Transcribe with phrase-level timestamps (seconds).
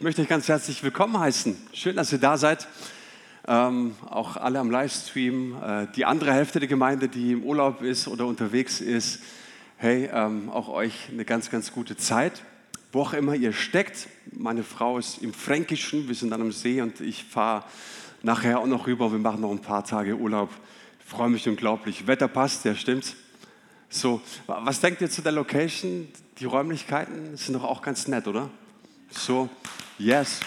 [0.00, 1.54] Ich möchte euch ganz herzlich willkommen heißen.
[1.74, 2.66] Schön, dass ihr da seid.
[3.46, 5.62] Ähm, auch alle am Livestream.
[5.62, 9.20] Äh, die andere Hälfte der Gemeinde, die im Urlaub ist oder unterwegs ist.
[9.76, 12.32] Hey, ähm, auch euch eine ganz, ganz gute Zeit.
[12.92, 14.08] Wo auch immer ihr steckt.
[14.32, 16.08] Meine Frau ist im Fränkischen.
[16.08, 17.64] Wir sind dann am See und ich fahre
[18.22, 19.12] nachher auch noch rüber.
[19.12, 20.48] Wir machen noch ein paar Tage Urlaub.
[21.00, 22.06] Ich freue mich unglaublich.
[22.06, 23.16] Wetter passt, ja, stimmt's?
[23.90, 26.08] So, was denkt ihr zu der Location?
[26.38, 28.48] Die Räumlichkeiten sind doch auch ganz nett, oder?
[29.10, 29.50] So,
[30.00, 30.40] yes.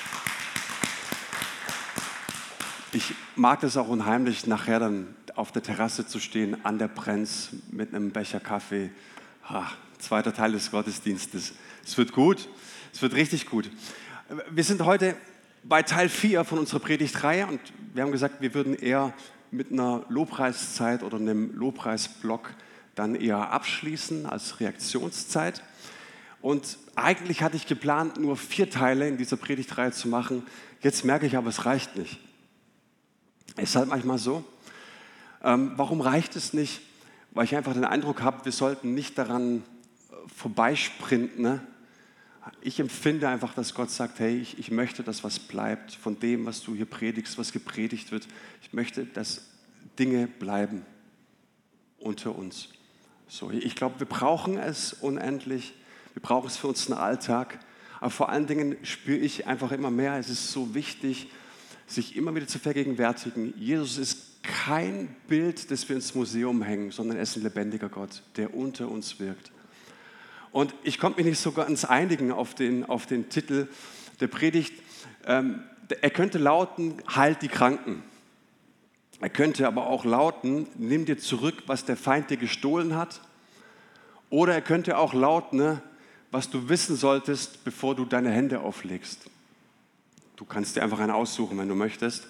[2.91, 7.49] Ich mag das auch unheimlich, nachher dann auf der Terrasse zu stehen, an der Brenz
[7.71, 8.91] mit einem Becher Kaffee.
[9.49, 11.53] Ha, zweiter Teil des Gottesdienstes.
[11.85, 12.49] Es wird gut,
[12.93, 13.69] es wird richtig gut.
[14.49, 15.15] Wir sind heute
[15.63, 17.59] bei Teil 4 von unserer Predigtreihe und
[17.93, 19.13] wir haben gesagt, wir würden eher
[19.51, 22.49] mit einer Lobpreiszeit oder einem Lobpreisblock
[22.95, 25.63] dann eher abschließen als Reaktionszeit.
[26.41, 30.43] Und eigentlich hatte ich geplant, nur vier Teile in dieser Predigtreihe zu machen.
[30.81, 32.19] Jetzt merke ich aber, es reicht nicht.
[33.57, 34.43] Ist halt manchmal so.
[35.43, 36.81] Ähm, warum reicht es nicht?
[37.31, 39.57] Weil ich einfach den Eindruck habe, wir sollten nicht daran
[40.11, 41.41] äh, vorbeisprinten.
[41.41, 41.61] Ne?
[42.61, 46.45] Ich empfinde einfach, dass Gott sagt, hey, ich, ich möchte, dass was bleibt von dem,
[46.45, 48.27] was du hier predigst, was gepredigt wird.
[48.61, 49.49] Ich möchte, dass
[49.97, 50.85] Dinge bleiben
[51.99, 52.69] unter uns.
[53.27, 55.73] So, ich glaube, wir brauchen es unendlich.
[56.13, 57.59] Wir brauchen es für unseren Alltag.
[57.99, 61.29] Aber vor allen Dingen spüre ich einfach immer mehr, es ist so wichtig,
[61.87, 67.17] sich immer wieder zu vergegenwärtigen, Jesus ist kein Bild, das wir ins Museum hängen, sondern
[67.17, 69.51] er ist ein lebendiger Gott, der unter uns wirkt.
[70.51, 73.67] Und ich konnte mich nicht so ganz einigen auf den, auf den Titel
[74.19, 74.73] der Predigt.
[75.25, 75.63] Ähm,
[76.01, 78.03] er könnte lauten, heilt die Kranken.
[79.21, 83.21] Er könnte aber auch lauten, nimm dir zurück, was der Feind dir gestohlen hat.
[84.29, 85.81] Oder er könnte auch lauten, ne,
[86.33, 89.29] was du wissen solltest, bevor du deine Hände auflegst.
[90.35, 92.27] Du kannst dir einfach einen aussuchen, wenn du möchtest.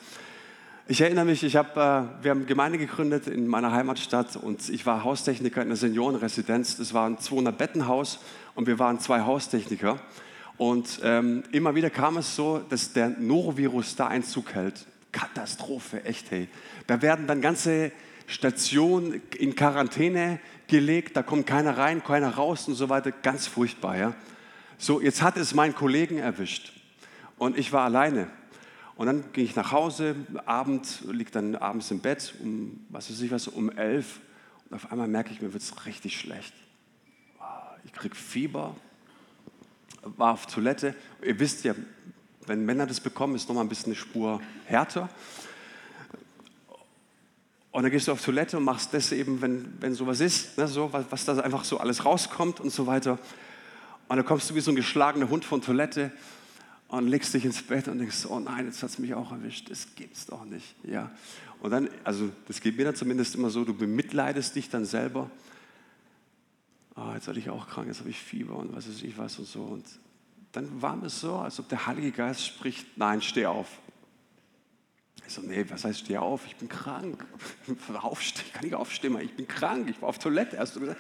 [0.89, 4.85] Ich erinnere mich, ich hab, äh, wir haben Gemeinde gegründet in meiner Heimatstadt und ich
[4.85, 6.75] war Haustechniker in der Seniorenresidenz.
[6.75, 8.19] Das war ein 200-Bettenhaus
[8.55, 10.01] und wir waren zwei Haustechniker.
[10.57, 14.85] Und ähm, immer wieder kam es so, dass der Norovirus da Einzug hält.
[15.13, 16.49] Katastrophe, echt, hey.
[16.87, 17.93] Da werden dann ganze
[18.27, 23.11] Stationen in Quarantäne gelegt, da kommt keiner rein, keiner raus und so weiter.
[23.11, 24.15] Ganz furchtbar, ja.
[24.77, 26.73] So, jetzt hat es meinen Kollegen erwischt
[27.37, 28.27] und ich war alleine.
[28.95, 30.15] Und dann ging ich nach Hause,
[30.45, 34.19] Abend, liege dann abends im Bett, um, was weiß ich was, um elf.
[34.69, 36.53] Und auf einmal merke ich, mir wird es richtig schlecht.
[37.85, 38.75] Ich kriege Fieber,
[40.03, 40.95] war auf Toilette.
[41.23, 41.73] Ihr wisst ja,
[42.45, 45.09] wenn Männer das bekommen, ist nochmal ein bisschen eine Spur härter.
[47.73, 50.67] Und dann gehst du auf Toilette und machst das eben, wenn, wenn sowas ist, ne,
[50.67, 53.17] so, was, was da einfach so alles rauskommt und so weiter.
[54.07, 56.11] Und dann kommst du wie so ein geschlagener Hund von Toilette
[56.87, 59.71] und legst dich ins Bett und denkst, oh nein, jetzt hat es mich auch erwischt,
[59.71, 60.75] das gibt's doch nicht.
[60.83, 61.09] Ja.
[61.61, 65.31] Und dann, also das geht mir dann zumindest immer so, du bemitleidest dich dann selber.
[66.95, 69.39] Oh, jetzt werde ich auch krank, jetzt habe ich Fieber und was weiß ich was
[69.39, 69.63] und so.
[69.63, 69.85] Und
[70.51, 73.67] dann war es so, als ob der Heilige Geist spricht, nein, steh auf.
[75.27, 76.45] Ich so, nee, was heißt steh auf?
[76.45, 77.25] Ich bin krank.
[78.01, 80.77] Aufstehen, kann ich aufstehen, ich bin krank, ich war auf Toilette erst.
[80.77, 80.95] Und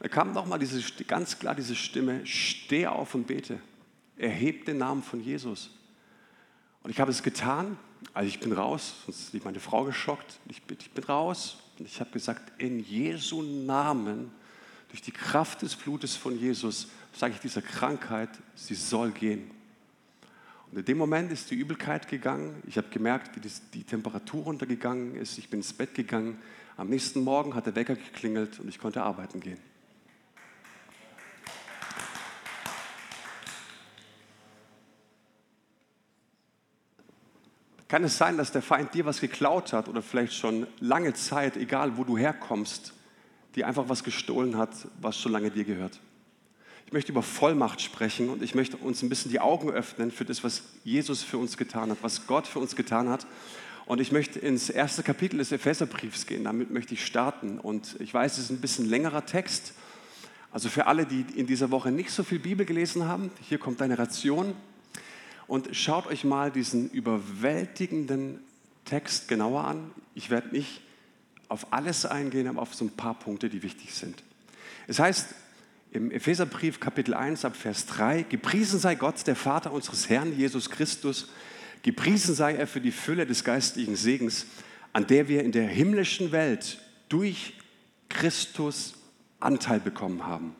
[0.00, 0.60] da kam nochmal
[1.06, 3.60] ganz klar diese Stimme, steh auf und bete.
[4.16, 5.70] Erheb den Namen von Jesus.
[6.82, 7.78] Und ich habe es getan,
[8.14, 10.38] also ich bin raus, sonst ist meine Frau geschockt.
[10.48, 14.30] Ich bin, ich bin raus und ich habe gesagt, in Jesu Namen,
[14.88, 19.50] durch die Kraft des Blutes von Jesus, sage ich dieser Krankheit, sie soll gehen.
[20.70, 22.62] Und in dem Moment ist die Übelkeit gegangen.
[22.66, 23.40] Ich habe gemerkt, wie
[23.74, 25.36] die Temperatur runtergegangen ist.
[25.38, 26.38] Ich bin ins Bett gegangen.
[26.76, 29.58] Am nächsten Morgen hat der Wecker geklingelt und ich konnte arbeiten gehen.
[37.88, 41.56] Kann es sein, dass der Feind dir was geklaut hat oder vielleicht schon lange Zeit,
[41.56, 42.92] egal wo du herkommst,
[43.56, 44.70] dir einfach was gestohlen hat,
[45.00, 45.98] was schon lange dir gehört?
[46.90, 50.24] Ich möchte über Vollmacht sprechen und ich möchte uns ein bisschen die Augen öffnen für
[50.24, 53.28] das, was Jesus für uns getan hat, was Gott für uns getan hat.
[53.86, 56.42] Und ich möchte ins erste Kapitel des Epheserbriefs gehen.
[56.42, 57.60] Damit möchte ich starten.
[57.60, 59.74] Und ich weiß, es ist ein bisschen längerer Text.
[60.50, 63.80] Also für alle, die in dieser Woche nicht so viel Bibel gelesen haben, hier kommt
[63.82, 64.54] eine Ration.
[65.46, 68.40] Und schaut euch mal diesen überwältigenden
[68.84, 69.92] Text genauer an.
[70.16, 70.80] Ich werde nicht
[71.48, 74.24] auf alles eingehen, aber auf so ein paar Punkte, die wichtig sind.
[74.88, 75.36] Es heißt,
[75.92, 80.70] im Epheserbrief Kapitel 1 ab Vers 3, gepriesen sei Gott, der Vater unseres Herrn Jesus
[80.70, 81.30] Christus,
[81.82, 84.46] gepriesen sei er für die Fülle des geistlichen Segens,
[84.92, 86.78] an der wir in der himmlischen Welt
[87.08, 87.54] durch
[88.08, 88.94] Christus
[89.40, 90.54] Anteil bekommen haben.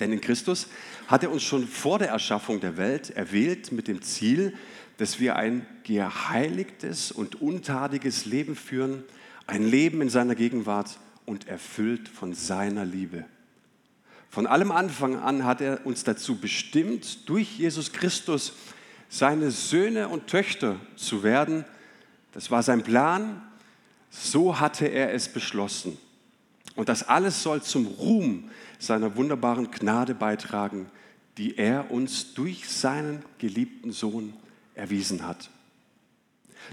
[0.00, 0.66] Denn in Christus
[1.06, 4.54] hat er uns schon vor der Erschaffung der Welt erwählt mit dem Ziel,
[4.98, 9.04] dass wir ein geheiligtes und untadiges Leben führen,
[9.46, 13.24] ein Leben in seiner Gegenwart und erfüllt von seiner Liebe.
[14.34, 18.54] Von allem Anfang an hat er uns dazu bestimmt, durch Jesus Christus
[19.08, 21.64] seine Söhne und Töchter zu werden.
[22.32, 23.40] Das war sein Plan,
[24.10, 25.96] so hatte er es beschlossen.
[26.74, 28.50] Und das alles soll zum Ruhm
[28.80, 30.90] seiner wunderbaren Gnade beitragen,
[31.38, 34.32] die er uns durch seinen geliebten Sohn
[34.74, 35.48] erwiesen hat.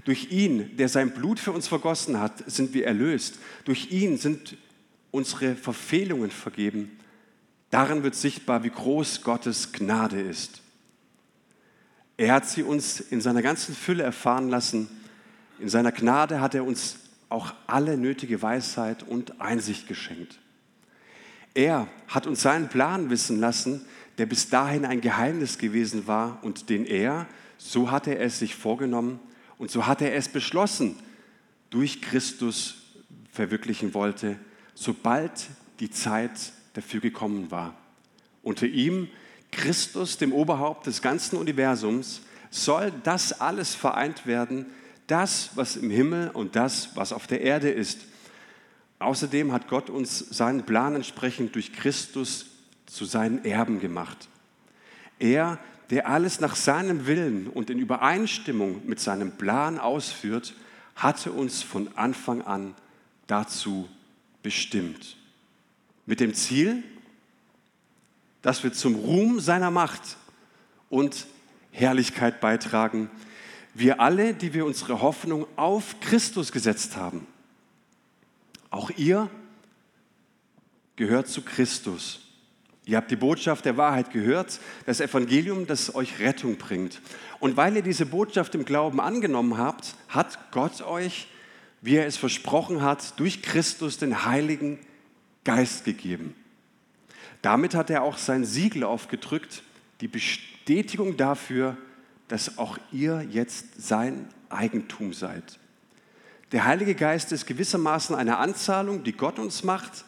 [0.04, 3.38] Durch ihn, der sein Blut für uns vergossen hat, sind wir erlöst.
[3.64, 4.56] Durch ihn sind
[5.12, 6.98] unsere Verfehlungen vergeben.
[7.72, 10.60] Darin wird sichtbar, wie groß Gottes Gnade ist.
[12.18, 14.88] Er hat sie uns in seiner ganzen Fülle erfahren lassen.
[15.58, 16.98] In seiner Gnade hat er uns
[17.30, 20.38] auch alle nötige Weisheit und Einsicht geschenkt.
[21.54, 23.86] Er hat uns seinen Plan wissen lassen,
[24.18, 27.26] der bis dahin ein Geheimnis gewesen war und den er,
[27.56, 29.18] so hat er es sich vorgenommen
[29.56, 30.96] und so hat er es beschlossen,
[31.70, 32.82] durch Christus
[33.32, 34.36] verwirklichen wollte,
[34.74, 35.48] sobald
[35.80, 37.74] die Zeit dafür gekommen war.
[38.42, 39.08] Unter ihm,
[39.50, 44.66] Christus, dem Oberhaupt des ganzen Universums, soll das alles vereint werden,
[45.06, 47.98] das, was im Himmel und das, was auf der Erde ist
[49.02, 52.46] Außerdem hat Gott uns seinen Plan entsprechend durch Christus
[52.86, 54.28] zu seinen Erben gemacht.
[55.18, 55.58] Er,
[55.90, 60.54] der alles nach seinem Willen und in Übereinstimmung mit seinem Plan ausführt,
[60.94, 62.74] hatte uns von Anfang an
[63.26, 63.88] dazu
[64.42, 65.16] bestimmt.
[66.06, 66.82] Mit dem Ziel,
[68.42, 70.16] dass wir zum Ruhm seiner Macht
[70.90, 71.26] und
[71.70, 73.10] Herrlichkeit beitragen.
[73.74, 77.26] Wir alle, die wir unsere Hoffnung auf Christus gesetzt haben.
[78.70, 79.30] Auch ihr
[80.96, 82.20] gehört zu Christus.
[82.84, 87.00] Ihr habt die Botschaft der Wahrheit gehört, das Evangelium, das euch Rettung bringt.
[87.38, 91.28] Und weil ihr diese Botschaft im Glauben angenommen habt, hat Gott euch,
[91.80, 94.80] wie er es versprochen hat, durch Christus den Heiligen
[95.44, 96.34] Geist gegeben.
[97.42, 99.62] Damit hat er auch sein Siegel aufgedrückt,
[100.00, 101.76] die Bestätigung dafür,
[102.28, 105.58] dass auch ihr jetzt sein Eigentum seid.
[106.52, 110.04] Der Heilige Geist ist gewissermaßen eine Anzahlung, die Gott uns macht,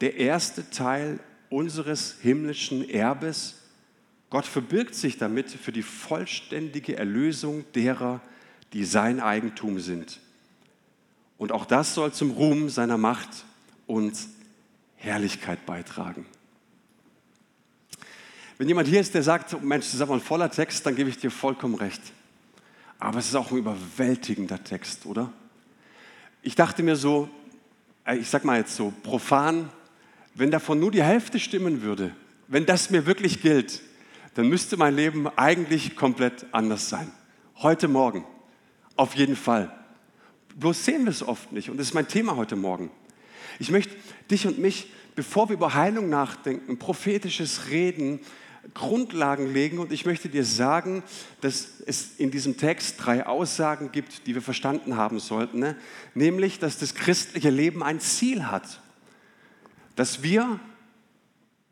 [0.00, 1.18] der erste Teil
[1.50, 3.56] unseres himmlischen Erbes.
[4.30, 8.20] Gott verbirgt sich damit für die vollständige Erlösung derer,
[8.72, 10.20] die sein Eigentum sind.
[11.36, 13.44] Und auch das soll zum Ruhm seiner Macht
[13.86, 14.14] und
[14.98, 16.26] Herrlichkeit beitragen.
[18.58, 21.10] Wenn jemand hier ist, der sagt, Mensch, das ist aber ein voller Text, dann gebe
[21.10, 22.02] ich dir vollkommen recht.
[22.98, 25.32] Aber es ist auch ein überwältigender Text, oder?
[26.42, 27.28] ich dachte mir so,
[28.04, 29.70] äh, ich sag mal jetzt so profan,
[30.34, 32.14] wenn davon nur die Hälfte stimmen würde,
[32.46, 33.82] wenn das mir wirklich gilt,
[34.34, 37.10] dann müsste mein Leben eigentlich komplett anders sein.
[37.56, 38.24] Heute Morgen,
[38.96, 39.74] auf jeden Fall.
[40.56, 42.90] Bloß sehen wir es oft nicht und das ist mein Thema heute Morgen.
[43.58, 43.94] Ich möchte
[44.30, 48.20] dich und mich, bevor wir über Heilung nachdenken, prophetisches Reden,
[48.74, 51.02] Grundlagen legen und ich möchte dir sagen,
[51.40, 55.58] dass es in diesem Text drei Aussagen gibt, die wir verstanden haben sollten.
[55.58, 55.76] Ne?
[56.14, 58.80] Nämlich, dass das christliche Leben ein Ziel hat.
[59.96, 60.60] Dass wir,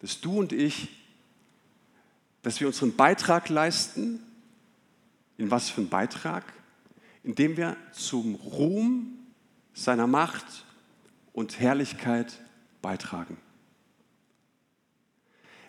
[0.00, 0.88] dass du und ich,
[2.42, 4.20] dass wir unseren Beitrag leisten.
[5.36, 6.44] In was für einen Beitrag?
[7.22, 9.18] Indem wir zum Ruhm
[9.74, 10.65] seiner Macht
[11.36, 12.32] und Herrlichkeit
[12.80, 13.36] beitragen.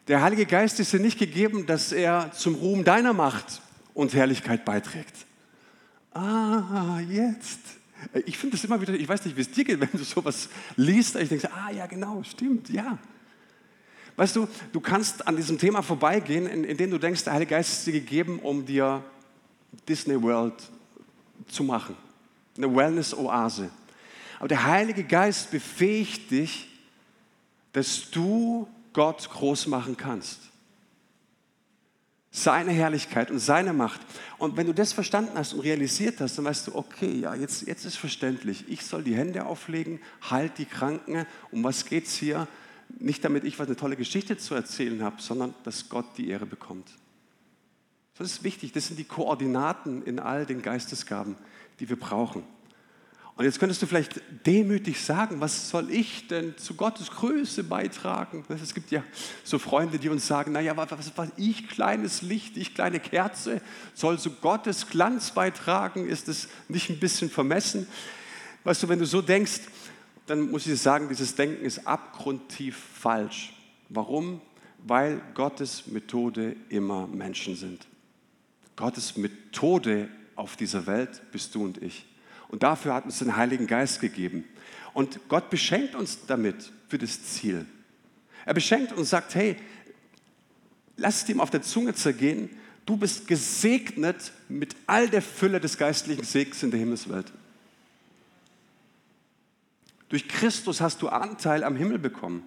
[0.08, 3.62] Der Heilige Geist ist dir nicht gegeben, dass er zum Ruhm deiner Macht
[3.94, 5.14] und Herrlichkeit beiträgt.
[6.14, 7.60] Ah, jetzt.
[8.26, 10.48] Ich finde das immer wieder, ich weiß nicht, wie es dir geht, wenn du sowas
[10.78, 12.98] liest, ich denke, ah ja, genau, stimmt, ja.
[14.16, 17.88] Weißt du, du kannst an diesem Thema vorbeigehen, indem du denkst, der Heilige Geist ist
[17.88, 19.04] dir gegeben, um dir
[19.88, 20.56] Disney World
[21.48, 21.98] zu machen.
[22.56, 23.70] Eine Wellness-Oase.
[24.40, 26.68] Aber der Heilige Geist befähigt dich,
[27.74, 30.40] dass du Gott groß machen kannst.
[32.32, 34.02] Seine Herrlichkeit und seine Macht.
[34.38, 37.66] Und wenn du das verstanden hast und realisiert hast, dann weißt du, okay, ja, jetzt,
[37.68, 38.66] jetzt ist verständlich.
[38.68, 41.26] Ich soll die Hände auflegen, halt die Kranken.
[41.52, 42.48] Um was geht es hier?
[43.00, 46.46] Nicht damit ich was eine tolle Geschichte zu erzählen habe, sondern dass Gott die Ehre
[46.46, 46.92] bekommt.
[48.18, 48.72] Das ist wichtig.
[48.72, 51.36] Das sind die Koordinaten in all den Geistesgaben,
[51.80, 52.44] die wir brauchen.
[53.38, 58.44] Und jetzt könntest du vielleicht demütig sagen, was soll ich denn zu Gottes Größe beitragen?
[58.50, 59.04] Es gibt ja
[59.44, 63.62] so Freunde, die uns sagen, naja, was, was ich kleines Licht, ich kleine Kerze,
[63.94, 66.10] soll zu Gottes Glanz beitragen?
[66.10, 67.88] Ist es nicht ein bisschen vermessen?
[68.64, 69.62] Weißt du, wenn du so denkst,
[70.26, 73.54] dann muss ich sagen, dieses Denken ist abgrundtief falsch.
[73.88, 74.42] Warum?
[74.88, 77.88] weil Gottes Methode immer Menschen sind.
[78.76, 82.06] Gottes Methode auf dieser Welt bist du und ich.
[82.50, 84.46] Und dafür hat uns den Heiligen Geist gegeben.
[84.94, 87.66] Und Gott beschenkt uns damit für das Ziel.
[88.46, 89.58] Er beschenkt und sagt, hey,
[90.96, 92.50] lass es ihm auf der Zunge zergehen,
[92.86, 97.32] du bist gesegnet mit all der Fülle des geistlichen Segens in der Himmelswelt.
[100.10, 102.44] Durch Christus hast du Anteil am Himmel bekommen.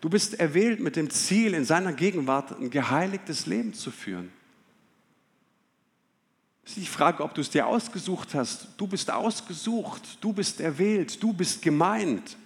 [0.00, 4.30] Du bist erwählt mit dem Ziel, in seiner Gegenwart ein geheiligtes Leben zu führen.
[6.64, 8.68] Es ist die Frage, ob du es dir ausgesucht hast.
[8.78, 12.36] Du bist ausgesucht, du bist erwählt, du bist gemeint.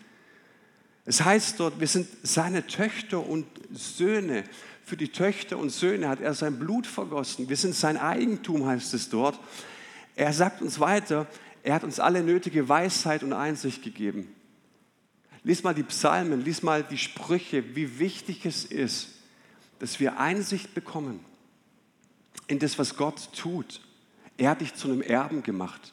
[1.04, 4.44] Es heißt dort, wir sind seine Töchter und Söhne.
[4.84, 7.48] Für die Töchter und Söhne hat er sein Blut vergossen.
[7.48, 9.38] Wir sind sein Eigentum, heißt es dort.
[10.16, 11.26] Er sagt uns weiter,
[11.62, 14.34] er hat uns alle nötige Weisheit und Einsicht gegeben.
[15.44, 19.10] Lies mal die Psalmen, lies mal die Sprüche, wie wichtig es ist,
[19.78, 21.20] dass wir Einsicht bekommen
[22.48, 23.80] in das, was Gott tut.
[24.38, 25.92] Er hat dich zu einem Erben gemacht.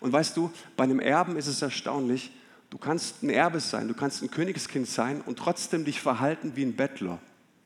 [0.00, 2.32] Und weißt du, bei einem Erben ist es erstaunlich,
[2.70, 6.64] du kannst ein Erbe sein, du kannst ein Königskind sein und trotzdem dich verhalten wie
[6.64, 7.20] ein Bettler.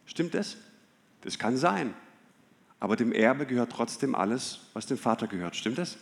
[0.04, 0.56] Stimmt das?
[1.22, 1.94] Das kann sein.
[2.80, 5.56] Aber dem Erbe gehört trotzdem alles, was dem Vater gehört.
[5.56, 5.96] Stimmt das?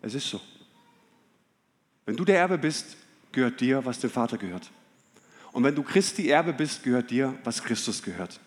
[0.00, 0.40] Es ist so.
[2.06, 2.96] Wenn du der Erbe bist,
[3.32, 4.70] gehört dir, was dem Vater gehört.
[5.52, 8.40] Und wenn du Christi Erbe bist, gehört dir, was Christus gehört.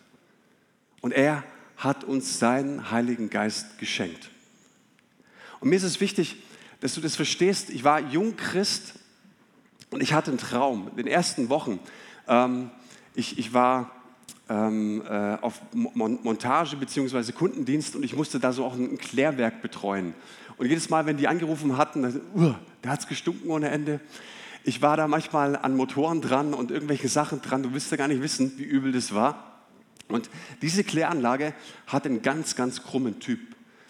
[1.01, 1.43] Und er
[1.81, 4.29] hat uns seinen Heiligen Geist geschenkt.
[5.59, 6.37] Und mir ist es wichtig,
[6.79, 7.71] dass du das verstehst.
[7.71, 8.93] Ich war jung Christ
[9.89, 10.89] und ich hatte einen Traum.
[10.89, 11.79] In den ersten Wochen,
[12.27, 12.69] ähm,
[13.15, 13.91] ich, ich war
[14.47, 17.31] ähm, äh, auf Montage bzw.
[17.31, 20.13] Kundendienst und ich musste da so auch ein Klärwerk betreuen.
[20.57, 23.99] Und jedes Mal, wenn die angerufen hatten, dann, uh, da hat es gestunken ohne Ende.
[24.63, 27.63] Ich war da manchmal an Motoren dran und irgendwelche Sachen dran.
[27.63, 29.50] Du wirst ja gar nicht wissen, wie übel das war.
[30.13, 30.29] Und
[30.61, 31.53] diese Kläranlage
[31.87, 33.39] hat einen ganz, ganz krummen Typ.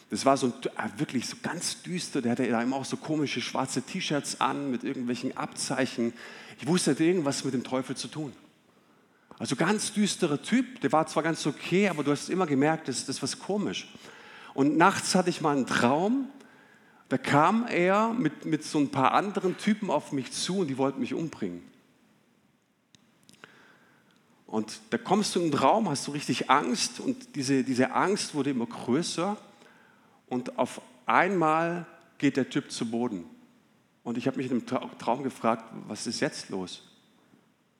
[0.09, 2.21] Das war so ein, äh, wirklich so ganz düster.
[2.21, 6.13] Der hatte da immer auch so komische schwarze T-Shirts an mit irgendwelchen Abzeichen.
[6.59, 8.33] Ich wusste, er hatte irgendwas mit dem Teufel zu tun.
[9.39, 10.81] Also ganz düsterer Typ.
[10.81, 13.91] Der war zwar ganz okay, aber du hast immer gemerkt, das, das ist was komisch.
[14.53, 16.27] Und nachts hatte ich mal einen Traum.
[17.07, 20.77] Da kam er mit, mit so ein paar anderen Typen auf mich zu und die
[20.77, 21.70] wollten mich umbringen.
[24.51, 28.35] Und da kommst du in den Traum, hast du richtig Angst und diese, diese Angst
[28.35, 29.37] wurde immer größer
[30.27, 31.85] und auf einmal
[32.17, 33.23] geht der Typ zu Boden.
[34.03, 36.83] Und ich habe mich in dem Traum gefragt, was ist jetzt los?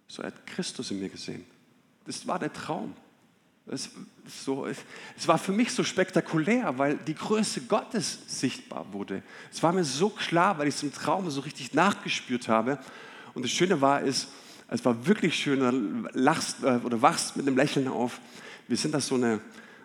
[0.08, 1.46] So, er hat Christus in mir gesehen.
[2.06, 2.96] Das war der Traum.
[3.66, 3.90] Es,
[4.26, 4.66] so,
[5.26, 9.24] war für mich so spektakulär, weil die Größe Gottes sichtbar wurde.
[9.52, 12.80] Es war mir so klar, weil ich es im Traum so richtig nachgespürt habe.
[13.34, 14.30] Und das Schöne war, ist,
[14.72, 18.22] es war wirklich schön, du lachst äh, oder wachst mit einem Lächeln auf.
[18.70, 19.42] Wir sind da so eine,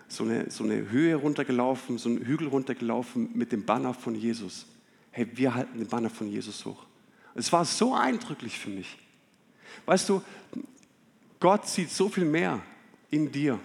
[0.07, 4.67] so, eine, so eine Höhe runtergelaufen, so einen Hügel runtergelaufen mit dem Banner von Jesus.
[5.11, 6.87] Hey, wir halten den Banner von Jesus hoch.
[7.35, 8.97] Es war so eindrücklich für mich.
[9.87, 10.23] Weißt du,
[11.41, 12.63] Gott sieht so viel mehr
[13.11, 13.59] in dir.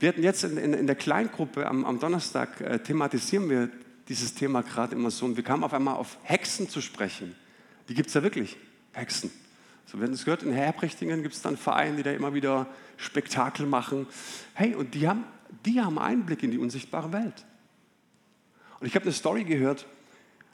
[0.00, 3.70] Wir hatten jetzt in, in, in der Kleingruppe am, am Donnerstag äh, thematisieren wir
[4.08, 7.34] dieses Thema gerade immer so und wir kamen auf einmal auf Hexen zu sprechen.
[7.90, 8.56] Die gibt es ja wirklich,
[8.92, 9.30] Hexen.
[9.86, 13.66] So, wenn es gehört, in Herbrichtingen gibt es dann Vereine, die da immer wieder Spektakel
[13.66, 14.06] machen.
[14.54, 15.24] Hey, und die haben,
[15.66, 17.44] die haben Einblick in die unsichtbare Welt.
[18.80, 19.86] Und ich habe eine Story gehört,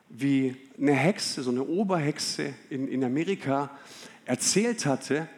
[0.08, 3.70] wie eine Hexe, so eine Oberhexe in, in Amerika
[4.25, 5.28] erzählt hatte,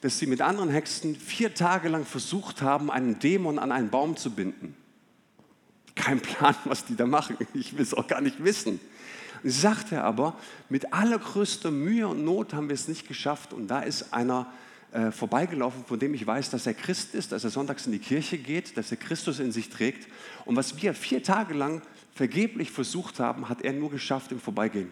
[0.00, 4.16] dass sie mit anderen Hexen vier Tage lang versucht haben, einen Dämon an einen Baum
[4.16, 4.76] zu binden.
[5.94, 7.36] Kein Plan, was die da machen.
[7.54, 8.80] Ich will es auch gar nicht wissen.
[9.44, 10.38] Sagte aber,
[10.68, 13.52] mit allergrößter Mühe und Not haben wir es nicht geschafft.
[13.52, 14.52] Und da ist einer
[14.92, 17.98] äh, vorbeigelaufen, von dem ich weiß, dass er Christ ist, dass er sonntags in die
[17.98, 20.08] Kirche geht, dass er Christus in sich trägt.
[20.44, 21.82] Und was wir vier Tage lang
[22.14, 24.90] vergeblich versucht haben, hat er nur geschafft im Vorbeigehen.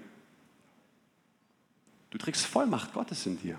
[2.11, 3.59] Du trägst Vollmacht Gottes in dir.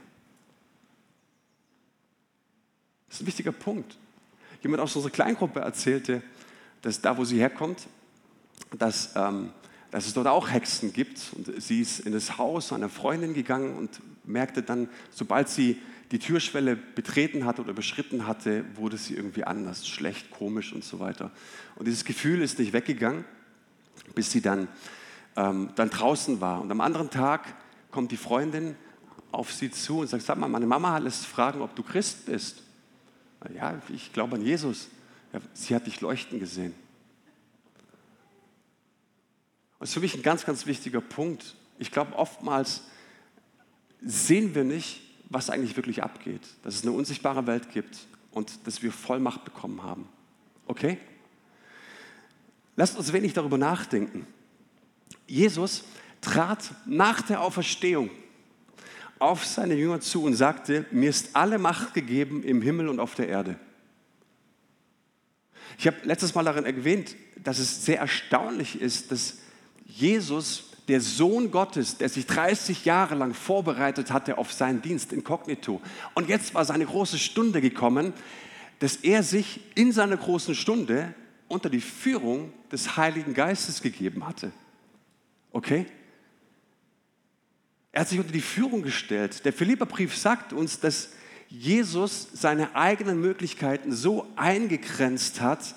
[3.07, 3.97] Das ist ein wichtiger Punkt.
[4.61, 6.21] Jemand aus unserer Kleingruppe erzählte,
[6.81, 7.87] dass da, wo sie herkommt,
[8.77, 9.51] dass ähm,
[9.95, 11.31] dass es dort auch Hexen gibt.
[11.37, 15.79] Und sie ist in das Haus einer Freundin gegangen und merkte dann, sobald sie
[16.11, 20.99] die Türschwelle betreten hatte oder beschritten hatte, wurde sie irgendwie anders, schlecht, komisch und so
[20.99, 21.31] weiter.
[21.77, 23.23] Und dieses Gefühl ist nicht weggegangen,
[24.15, 24.67] bis sie dann,
[25.37, 26.59] ähm, dann draußen war.
[26.59, 27.55] Und am anderen Tag
[27.89, 28.75] kommt die Freundin
[29.31, 32.63] auf sie zu und sagt, sag mal, meine Mama lässt fragen, ob du Christ bist.
[33.55, 34.89] Ja, ich glaube an Jesus.
[35.31, 36.73] Ja, sie hat dich leuchten gesehen.
[39.85, 41.53] Das ist für mich ein ganz, ganz wichtiger Punkt.
[41.77, 42.85] Ich glaube, oftmals
[44.01, 44.99] sehen wir nicht,
[45.29, 49.83] was eigentlich wirklich abgeht, dass es eine unsichtbare Welt gibt und dass wir Vollmacht bekommen
[49.83, 50.09] haben.
[50.65, 50.97] Okay?
[52.75, 54.25] Lasst uns wenig darüber nachdenken.
[55.27, 55.83] Jesus
[56.19, 58.09] trat nach der Auferstehung
[59.19, 63.13] auf seine Jünger zu und sagte, mir ist alle Macht gegeben im Himmel und auf
[63.13, 63.59] der Erde.
[65.77, 69.44] Ich habe letztes Mal darin erwähnt, dass es sehr erstaunlich ist, dass
[69.95, 75.81] Jesus, der Sohn Gottes, der sich 30 Jahre lang vorbereitet hatte auf seinen Dienst inkognito,
[76.15, 78.13] und jetzt war seine große Stunde gekommen,
[78.79, 81.13] dass er sich in seiner großen Stunde
[81.47, 84.51] unter die Führung des Heiligen Geistes gegeben hatte.
[85.53, 85.85] Okay?
[87.93, 89.45] Er hat sich unter die Führung gestellt.
[89.45, 91.11] Der Philipperbrief sagt uns, dass
[91.47, 95.75] Jesus seine eigenen Möglichkeiten so eingegrenzt hat,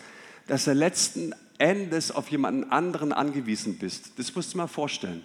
[0.49, 4.19] dass er letzten Endes auf jemanden anderen angewiesen bist.
[4.19, 5.25] Das musst du mal vorstellen.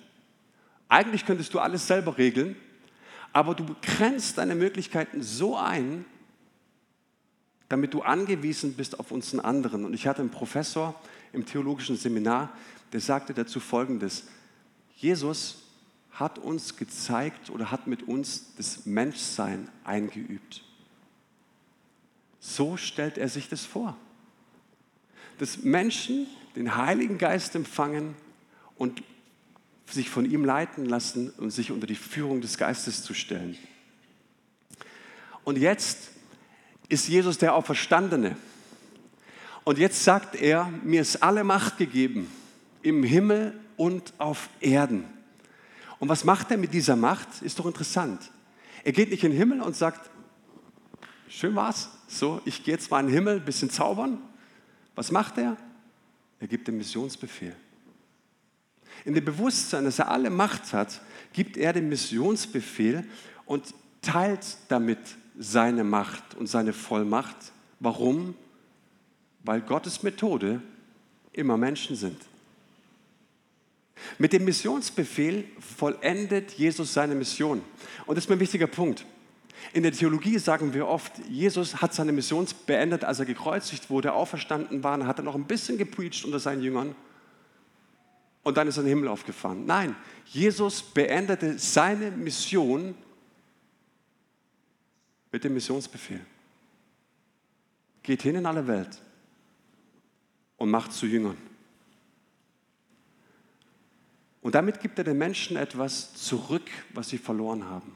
[0.90, 2.56] Eigentlich könntest du alles selber regeln,
[3.32, 6.06] aber du grenzt deine Möglichkeiten so ein,
[7.70, 9.86] damit du angewiesen bist auf uns anderen.
[9.86, 10.94] Und ich hatte einen Professor
[11.32, 12.52] im theologischen Seminar,
[12.92, 14.26] der sagte dazu Folgendes.
[14.96, 15.64] Jesus
[16.12, 20.64] hat uns gezeigt oder hat mit uns das Menschsein eingeübt.
[22.40, 23.98] So stellt er sich das vor.
[25.44, 28.16] Dass Menschen den Heiligen Geist empfangen
[28.78, 29.04] und
[29.88, 33.58] sich von ihm leiten lassen und sich unter die Führung des Geistes zu stellen.
[35.44, 36.12] Und jetzt
[36.88, 38.38] ist Jesus der Auferstandene.
[39.66, 42.32] Und jetzt sagt er, mir ist alle Macht gegeben
[42.82, 45.04] im Himmel und auf Erden.
[46.00, 47.42] Und was macht er mit dieser Macht?
[47.42, 48.32] Ist doch interessant.
[48.86, 50.10] Er geht nicht in den Himmel und sagt,
[51.28, 54.20] schön war's, so, ich gehe jetzt mal in den Himmel, ein bisschen zaubern.
[54.96, 55.58] Was macht er?
[56.40, 57.56] Er gibt den Missionsbefehl.
[59.06, 61.02] In dem Bewusstsein, dass er alle Macht hat,
[61.34, 63.06] gibt er den Missionsbefehl
[63.46, 65.00] und teilt damit
[65.38, 67.36] seine Macht und seine Vollmacht.
[67.80, 68.36] Warum?
[69.44, 70.62] Weil Gottes Methode
[71.34, 72.18] immer Menschen sind.
[74.18, 77.62] Mit dem Missionsbefehl vollendet Jesus seine Mission.
[78.06, 79.06] Und das ist mir ein wichtiger Punkt.
[79.72, 84.14] In der Theologie sagen wir oft, Jesus hat seine Mission beendet, als er gekreuzigt wurde,
[84.14, 86.96] auferstanden war, hat er noch ein bisschen gepreacht unter seinen Jüngern
[88.44, 89.66] und dann ist er in den Himmel aufgefahren.
[89.66, 89.96] Nein,
[90.26, 92.94] Jesus beendete seine Mission
[95.32, 96.24] mit dem Missionsbefehl.
[98.04, 99.02] Geht hin in alle Welt
[100.58, 101.38] und macht zu Jüngern.
[104.42, 107.94] Und damit gibt er den Menschen etwas zurück, was sie verloren haben.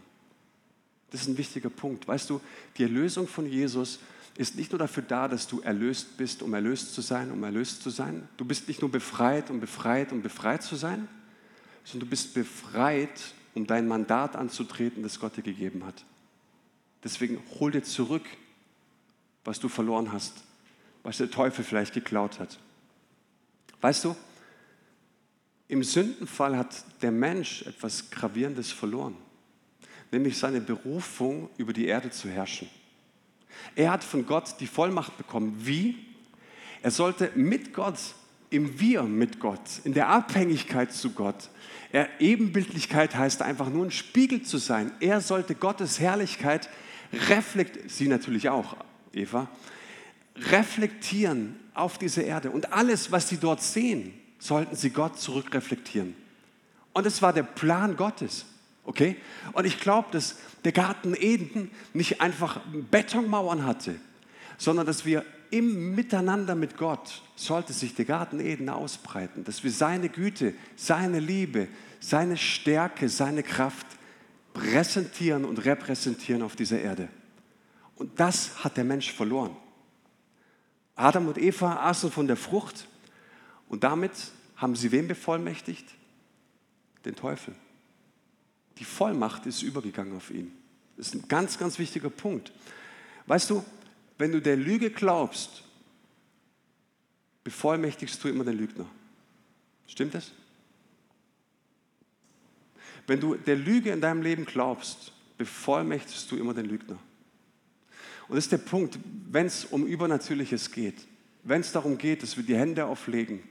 [1.11, 2.07] Das ist ein wichtiger Punkt.
[2.07, 2.41] Weißt du,
[2.77, 3.99] die Erlösung von Jesus
[4.37, 7.81] ist nicht nur dafür da, dass du erlöst bist, um erlöst zu sein, um erlöst
[7.81, 8.27] zu sein.
[8.37, 11.07] Du bist nicht nur befreit, um befreit, um befreit zu sein,
[11.83, 16.05] sondern du bist befreit, um dein Mandat anzutreten, das Gott dir gegeben hat.
[17.03, 18.25] Deswegen hol dir zurück,
[19.43, 20.43] was du verloren hast,
[21.03, 22.59] was der Teufel vielleicht geklaut hat.
[23.81, 24.15] Weißt du,
[25.67, 29.15] im Sündenfall hat der Mensch etwas Gravierendes verloren,
[30.11, 32.69] nämlich seine Berufung, über die Erde zu herrschen.
[33.75, 35.55] Er hat von Gott die Vollmacht bekommen.
[35.59, 35.97] Wie?
[36.81, 37.99] Er sollte mit Gott,
[38.49, 41.49] im Wir mit Gott, in der Abhängigkeit zu Gott.
[41.91, 44.91] Er, Ebenbildlichkeit heißt einfach nur ein Spiegel zu sein.
[44.99, 46.69] Er sollte Gottes Herrlichkeit
[47.11, 48.77] reflektieren, sie natürlich auch,
[49.13, 49.49] Eva,
[50.35, 52.51] reflektieren auf diese Erde.
[52.51, 56.15] Und alles, was sie dort sehen, sollten sie Gott zurückreflektieren.
[56.93, 58.45] Und es war der Plan Gottes.
[58.87, 59.17] Okay?
[59.51, 63.95] Und ich glaube, dass der Garten Eden nicht einfach Betonmauern hatte,
[64.57, 69.71] sondern dass wir im Miteinander mit Gott sollte sich der Garten Eden ausbreiten, dass wir
[69.71, 71.67] seine Güte, seine Liebe,
[71.99, 73.85] seine Stärke, seine Kraft
[74.53, 77.09] präsentieren und repräsentieren auf dieser Erde.
[77.95, 79.55] Und das hat der Mensch verloren.
[80.95, 82.87] Adam und Eva aßen von der Frucht
[83.67, 84.13] und damit
[84.55, 85.85] haben sie wem bevollmächtigt?
[87.03, 87.53] Den Teufel.
[88.79, 90.51] Die Vollmacht ist übergegangen auf ihn.
[90.95, 92.51] Das ist ein ganz, ganz wichtiger Punkt.
[93.25, 93.63] Weißt du,
[94.17, 95.63] wenn du der Lüge glaubst,
[97.43, 98.85] bevollmächtigst du immer den Lügner.
[99.87, 100.31] Stimmt das?
[103.05, 106.97] Wenn du der Lüge in deinem Leben glaubst, bevollmächtigst du immer den Lügner.
[108.27, 108.99] Und das ist der Punkt,
[109.31, 111.07] wenn es um Übernatürliches geht,
[111.43, 113.41] wenn es darum geht, dass wir die Hände auflegen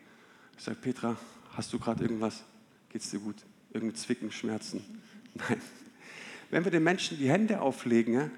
[0.56, 1.16] ich sage, Petra,
[1.52, 2.42] hast du gerade irgendwas?
[2.88, 3.36] Geht es dir gut?
[3.72, 4.82] Irgendein Zwicken, Schmerzen?
[5.36, 5.60] Nein.
[6.50, 8.30] Wenn wir den Menschen die Hände auflegen,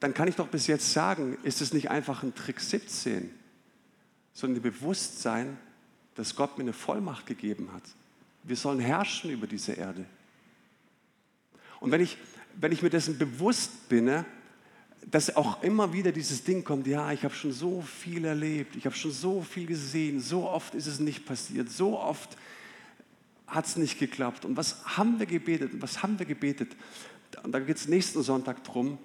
[0.00, 3.30] dann kann ich doch bis jetzt sagen, ist es nicht einfach ein Trick 17,
[4.32, 5.58] sondern ein Bewusstsein,
[6.14, 7.82] dass Gott mir eine Vollmacht gegeben hat.
[8.44, 10.04] Wir sollen herrschen über diese Erde.
[11.80, 12.16] Und wenn ich,
[12.54, 14.24] wenn ich mir dessen bewusst bin,
[15.10, 18.86] dass auch immer wieder dieses Ding kommt, ja, ich habe schon so viel erlebt, ich
[18.86, 22.36] habe schon so viel gesehen, so oft ist es nicht passiert, so oft
[23.48, 24.44] hat es nicht geklappt.
[24.44, 25.72] Und was haben wir gebetet?
[25.80, 26.76] Was haben wir gebetet?
[27.42, 28.98] Und da geht es nächsten Sonntag drum,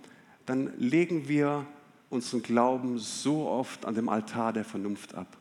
[0.46, 1.66] dann legen wir
[2.10, 5.38] unseren Glauben so oft an dem Altar der Vernunft ab.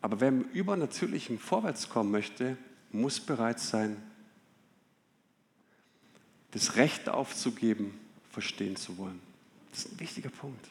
[0.00, 2.56] Aber wer im Übernatürlichen vorwärts kommen möchte,
[2.90, 3.96] muss bereit sein,
[6.50, 7.94] das Recht aufzugeben,
[8.30, 9.20] verstehen zu wollen.
[9.70, 10.66] Das ist ein wichtiger Punkt.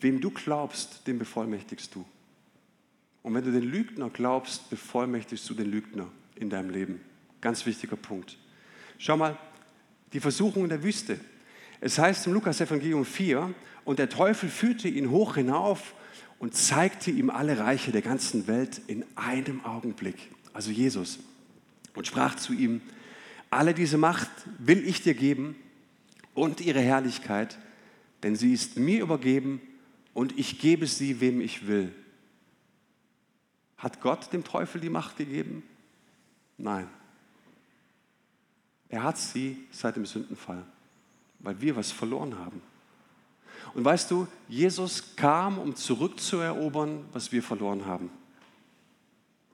[0.00, 2.04] Wem du glaubst, dem bevollmächtigst du.
[3.22, 7.00] Und wenn du den Lügner glaubst, bevollmächtigst du den Lügner in deinem Leben.
[7.40, 8.36] Ganz wichtiger Punkt.
[8.98, 9.36] Schau mal,
[10.12, 11.18] die Versuchung in der Wüste.
[11.80, 13.54] Es heißt im Lukas Evangelium 4,
[13.84, 15.94] und der Teufel führte ihn hoch hinauf
[16.38, 20.16] und zeigte ihm alle Reiche der ganzen Welt in einem Augenblick.
[20.52, 21.20] Also Jesus.
[21.94, 22.80] Und sprach zu ihm,
[23.48, 24.28] alle diese Macht
[24.58, 25.56] will ich dir geben
[26.34, 27.58] und ihre Herrlichkeit,
[28.22, 29.60] denn sie ist mir übergeben
[30.16, 31.92] und ich gebe sie, wem ich will.
[33.76, 35.62] Hat Gott dem Teufel die Macht gegeben?
[36.56, 36.88] Nein.
[38.88, 40.64] Er hat sie seit dem Sündenfall,
[41.40, 42.62] weil wir was verloren haben.
[43.74, 48.08] Und weißt du, Jesus kam, um zurückzuerobern, was wir verloren haben.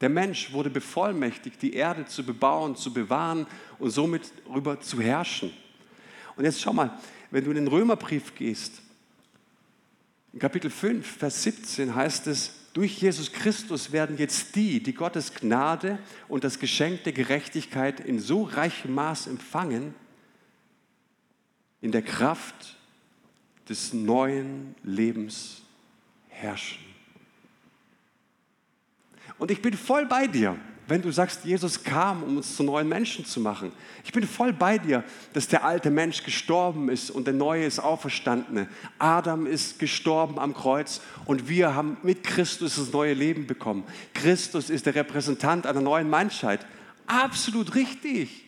[0.01, 3.49] Der Mensch wurde bevollmächtigt, die Erde zu bebauen, zu bewahren
[3.81, 5.53] und somit darüber zu herrschen.
[6.37, 6.97] Und jetzt schau mal,
[7.33, 8.82] wenn du in den Römerbrief gehst,
[10.33, 15.35] in Kapitel 5, Vers 17 heißt es, durch Jesus Christus werden jetzt die, die Gottes
[15.35, 19.95] Gnade und das Geschenk der Gerechtigkeit in so reichem Maß empfangen,
[21.83, 22.79] in der Kraft
[23.69, 25.63] des neuen Lebens
[26.29, 26.83] herrschen.
[29.39, 30.59] Und ich bin voll bei dir
[30.93, 33.73] wenn du sagst, Jesus kam, um uns zu neuen Menschen zu machen.
[34.05, 35.03] Ich bin voll bei dir,
[35.33, 38.69] dass der alte Mensch gestorben ist und der neue ist auferstanden.
[38.99, 43.85] Adam ist gestorben am Kreuz und wir haben mit Christus das neue Leben bekommen.
[44.13, 46.67] Christus ist der Repräsentant einer neuen Menschheit.
[47.07, 48.45] Absolut richtig.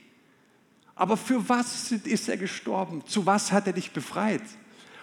[0.95, 3.07] Aber für was ist er gestorben?
[3.07, 4.43] Zu was hat er dich befreit?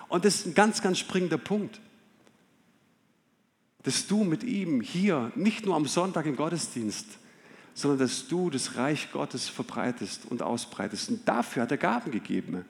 [0.09, 1.81] Und das ist ein ganz, ganz springender Punkt
[3.83, 7.17] dass du mit ihm hier, nicht nur am Sonntag im Gottesdienst,
[7.73, 11.09] sondern dass du das Reich Gottes verbreitest und ausbreitest.
[11.09, 12.65] Und dafür hat er Gaben gegeben.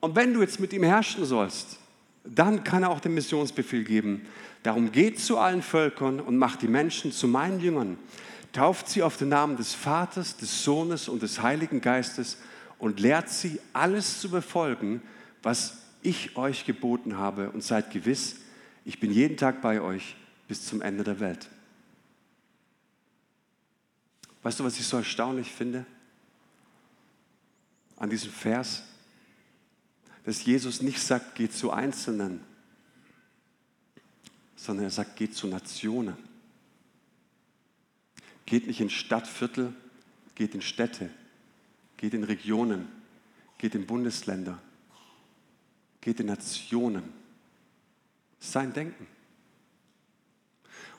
[0.00, 1.78] Und wenn du jetzt mit ihm herrschen sollst,
[2.24, 4.26] dann kann er auch den Missionsbefehl geben.
[4.62, 7.98] Darum geht zu allen Völkern und macht die Menschen zu meinen Jüngern.
[8.52, 12.38] Tauft sie auf den Namen des Vaters, des Sohnes und des Heiligen Geistes
[12.78, 15.02] und lehrt sie, alles zu befolgen,
[15.42, 17.50] was ich euch geboten habe.
[17.50, 18.36] Und seid gewiss,
[18.84, 20.16] ich bin jeden Tag bei euch
[20.48, 21.48] bis zum Ende der Welt.
[24.42, 25.86] Weißt du, was ich so erstaunlich finde
[27.96, 28.82] an diesem Vers?
[30.24, 32.40] Dass Jesus nicht sagt, geht zu Einzelnen,
[34.56, 36.16] sondern er sagt, geht zu Nationen.
[38.46, 39.74] Geht nicht in Stadtviertel,
[40.34, 41.10] geht in Städte,
[41.96, 42.88] geht in Regionen,
[43.58, 44.58] geht in Bundesländer,
[46.00, 47.12] geht in Nationen.
[48.38, 49.06] Sein Denken.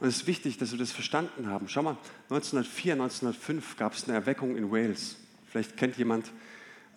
[0.04, 1.70] Und es ist wichtig, dass wir das verstanden haben.
[1.70, 5.16] Schau mal, 1904, 1905 gab es eine Erweckung in Wales.
[5.50, 6.30] Vielleicht kennt jemand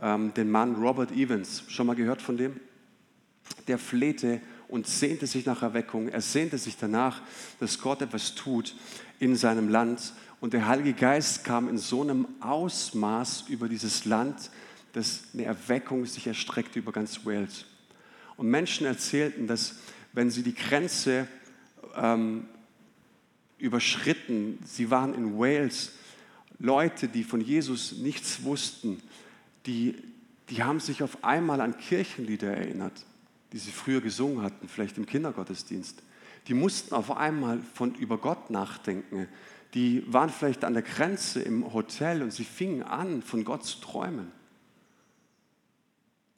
[0.02, 1.62] ähm, den Mann Robert Evans.
[1.68, 2.58] Schon mal gehört von dem?
[3.68, 6.08] Der flehte und sehnte sich nach Erweckung.
[6.08, 7.22] Er sehnte sich danach,
[7.60, 8.74] dass Gott etwas tut
[9.20, 10.12] in seinem Land.
[10.40, 14.50] Und der Heilige Geist kam in so einem Ausmaß über dieses Land,
[14.94, 17.66] dass eine Erweckung sich erstreckte über ganz Wales.
[18.36, 19.76] Und Menschen erzählten, dass
[20.12, 21.28] wenn sie die Grenze
[21.94, 22.48] ähm,
[23.58, 24.58] überschritten.
[24.64, 25.92] Sie waren in Wales.
[26.58, 29.02] Leute, die von Jesus nichts wussten,
[29.66, 29.94] die,
[30.48, 33.04] die haben sich auf einmal an Kirchenlieder erinnert,
[33.52, 36.02] die sie früher gesungen hatten, vielleicht im Kindergottesdienst.
[36.48, 39.28] Die mussten auf einmal von über Gott nachdenken.
[39.74, 43.80] Die waren vielleicht an der Grenze im Hotel und sie fingen an, von Gott zu
[43.80, 44.30] träumen.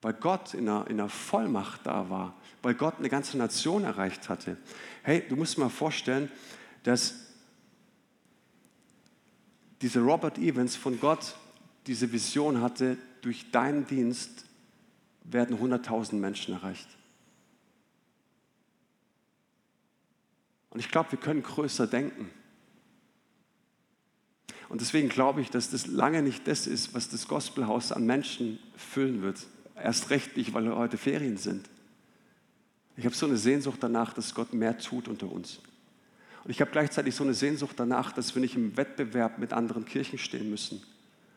[0.00, 4.28] Weil Gott in einer, in einer Vollmacht da war, weil Gott eine ganze Nation erreicht
[4.28, 4.56] hatte.
[5.02, 6.30] Hey, du musst dir mal vorstellen,
[6.88, 7.14] dass
[9.82, 11.36] dieser Robert Evans von Gott
[11.86, 14.46] diese Vision hatte, durch deinen Dienst
[15.22, 16.88] werden 100.000 Menschen erreicht.
[20.70, 22.30] Und ich glaube, wir können größer denken.
[24.70, 28.58] Und deswegen glaube ich, dass das lange nicht das ist, was das Gospelhaus an Menschen
[28.76, 29.46] füllen wird.
[29.76, 31.68] Erst recht nicht, weil heute Ferien sind.
[32.96, 35.60] Ich habe so eine Sehnsucht danach, dass Gott mehr tut unter uns.
[36.48, 39.84] Und ich habe gleichzeitig so eine Sehnsucht danach, dass wir nicht im Wettbewerb mit anderen
[39.84, 40.82] Kirchen stehen müssen,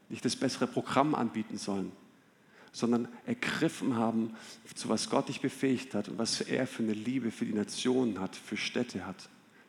[0.08, 1.92] nicht das bessere Programm anbieten sollen,
[2.72, 4.34] sondern ergriffen haben,
[4.74, 8.22] zu was Gott dich befähigt hat und was er für eine Liebe für die Nationen
[8.22, 9.28] hat, für Städte hat,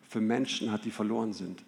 [0.09, 1.64] für Menschen hat, die verloren sind.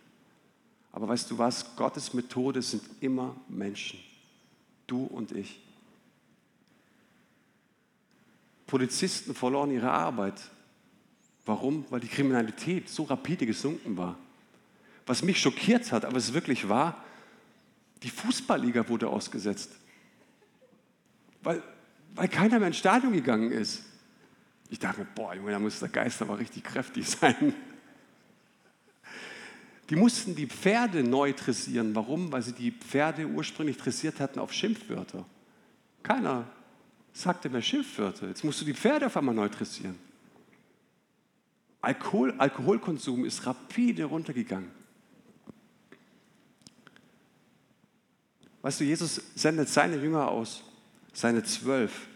[0.92, 1.74] Aber weißt du was?
[1.74, 3.98] Gottes Methode sind immer Menschen.
[4.86, 5.60] Du und ich.
[8.68, 10.40] Polizisten verloren ihre Arbeit.
[11.46, 11.84] Warum?
[11.90, 14.18] Weil die Kriminalität so rapide gesunken war.
[15.06, 17.04] Was mich schockiert hat, aber es wirklich war,
[18.02, 19.70] die Fußballliga wurde ausgesetzt
[21.44, 21.62] weil,
[22.14, 23.82] weil keiner mehr ins Stadion gegangen ist.
[24.70, 27.54] Ich dachte mir, boah, Junge, da muss der Geist aber richtig kräftig sein.
[29.90, 31.94] Die mussten die Pferde neu dressieren.
[31.94, 32.32] Warum?
[32.32, 35.26] Weil sie die Pferde ursprünglich dressiert hatten auf Schimpfwörter.
[36.02, 36.46] Keiner
[37.12, 38.28] sagte mehr Schimpfwörter.
[38.28, 39.98] Jetzt musst du die Pferde auf einmal neu dressieren.
[41.84, 44.70] Alkohol, Alkoholkonsum ist rapide runtergegangen.
[48.62, 50.62] Weißt du, Jesus sendet seine Jünger aus
[51.12, 52.08] seine zwölf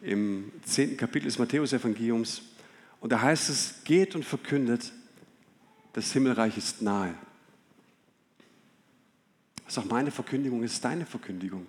[0.00, 2.42] im zehnten Kapitel des Matthäus-Evangeliums.
[3.00, 4.92] Und da heißt es, geht und verkündet,
[5.92, 7.14] das Himmelreich ist nahe.
[9.64, 11.66] Das ist auch meine Verkündigung, ist deine Verkündigung.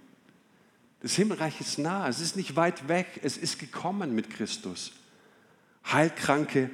[1.02, 4.94] Das Himmelreich ist nahe, es ist nicht weit weg, es ist gekommen mit Christus.
[5.92, 6.72] Heilt Kranke,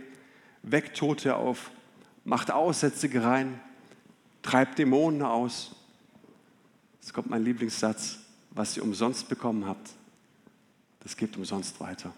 [0.63, 1.71] weckt Tote auf,
[2.23, 3.59] macht Aussätzige rein,
[4.41, 5.75] treibt Dämonen aus.
[6.99, 8.21] Jetzt kommt mein Lieblingssatz
[8.51, 9.91] was ihr umsonst bekommen habt,
[10.99, 12.13] das gebt umsonst weiter.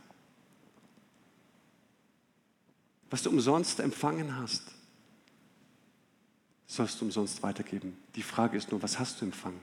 [3.10, 4.64] Was du umsonst empfangen hast,
[6.66, 7.96] sollst du umsonst weitergeben.
[8.16, 9.62] Die Frage ist nur, was hast du empfangen?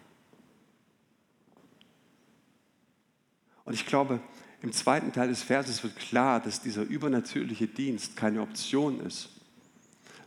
[3.64, 4.20] Und ich glaube,
[4.62, 9.30] im zweiten Teil des Verses wird klar, dass dieser übernatürliche Dienst keine Option ist,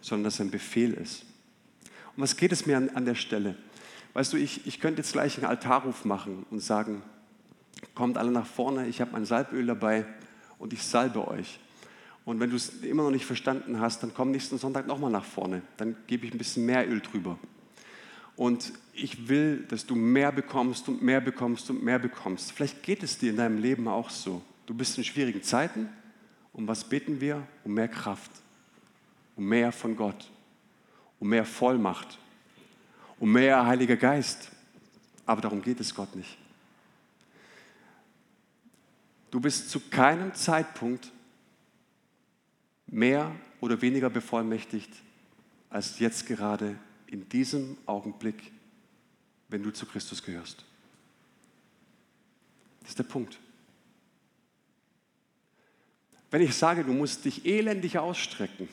[0.01, 1.25] sondern dass er ein Befehl ist.
[2.15, 3.55] Und was geht es mir an, an der Stelle?
[4.13, 7.01] Weißt du, ich, ich könnte jetzt gleich einen Altarruf machen und sagen,
[7.95, 10.05] kommt alle nach vorne, ich habe mein Salböl dabei
[10.59, 11.59] und ich salbe euch.
[12.25, 15.25] Und wenn du es immer noch nicht verstanden hast, dann komm nächsten Sonntag nochmal nach
[15.25, 15.61] vorne.
[15.77, 17.37] Dann gebe ich ein bisschen mehr Öl drüber.
[18.35, 22.51] Und ich will, dass du mehr bekommst und mehr bekommst und mehr bekommst.
[22.51, 24.41] Vielleicht geht es dir in deinem Leben auch so.
[24.65, 25.89] Du bist in schwierigen Zeiten.
[26.53, 27.45] Um was beten wir?
[27.63, 28.31] Um mehr Kraft,
[29.35, 30.29] um mehr von Gott,
[31.19, 32.19] um mehr Vollmacht,
[33.19, 34.51] um mehr Heiliger Geist.
[35.25, 36.37] Aber darum geht es Gott nicht.
[39.31, 41.11] Du bist zu keinem Zeitpunkt
[42.85, 44.91] mehr oder weniger bevollmächtigt
[45.71, 46.77] als jetzt gerade
[47.13, 48.51] in diesem Augenblick,
[49.47, 50.65] wenn du zu Christus gehörst.
[52.81, 53.37] Das ist der Punkt.
[56.31, 58.67] Wenn ich sage, du musst dich elendig ausstrecken,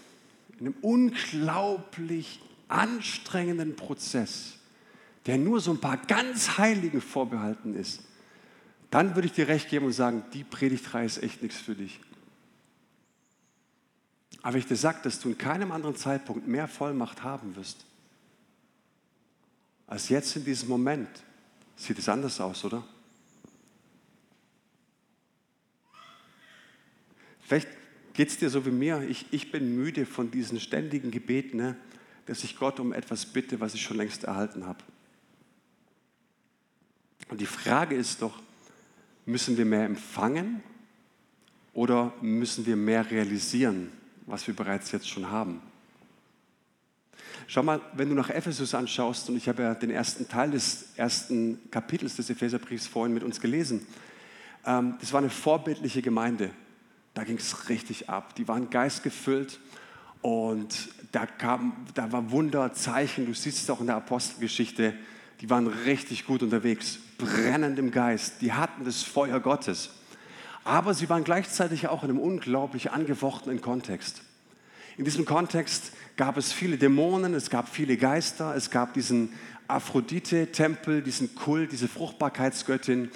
[0.58, 4.54] in einem unglaublich anstrengenden Prozess,
[5.26, 8.00] der nur so ein paar ganz Heiligen vorbehalten ist,
[8.90, 12.00] dann würde ich dir recht geben und sagen, die Predigtreihe ist echt nichts für dich.
[14.40, 17.84] Aber ich dir sage, dass du in keinem anderen Zeitpunkt mehr Vollmacht haben wirst,
[19.90, 21.10] als jetzt in diesem Moment,
[21.76, 22.82] sieht es anders aus, oder?
[27.42, 27.68] Vielleicht
[28.14, 29.02] geht es dir so wie mir.
[29.02, 31.58] Ich, ich bin müde von diesen ständigen Gebeten.
[31.58, 31.76] Ne?
[32.30, 34.78] dass ich Gott um etwas bitte, was ich schon längst erhalten habe.
[37.28, 38.40] Und die Frage ist doch,
[39.26, 40.62] müssen wir mehr empfangen
[41.72, 43.90] oder müssen wir mehr realisieren,
[44.26, 45.60] was wir bereits jetzt schon haben?
[47.52, 50.90] Schau mal, wenn du nach Ephesus anschaust, und ich habe ja den ersten Teil des
[50.94, 53.84] ersten Kapitels des Epheserbriefs vorhin mit uns gelesen,
[54.64, 56.50] ähm, das war eine vorbildliche Gemeinde.
[57.12, 58.36] Da ging es richtig ab.
[58.36, 59.58] Die waren geistgefüllt
[60.22, 64.94] und da, kam, da war Wunder, Zeichen, du siehst es auch in der Apostelgeschichte,
[65.40, 69.90] die waren richtig gut unterwegs, brennend im Geist, die hatten das Feuer Gottes.
[70.62, 74.22] Aber sie waren gleichzeitig auch in einem unglaublich angefochtenen Kontext.
[75.00, 79.32] In diesem Kontext gab es viele Dämonen, es gab viele Geister, es gab diesen
[79.66, 83.10] Aphrodite-Tempel, diesen Kult, diese Fruchtbarkeitsgöttin.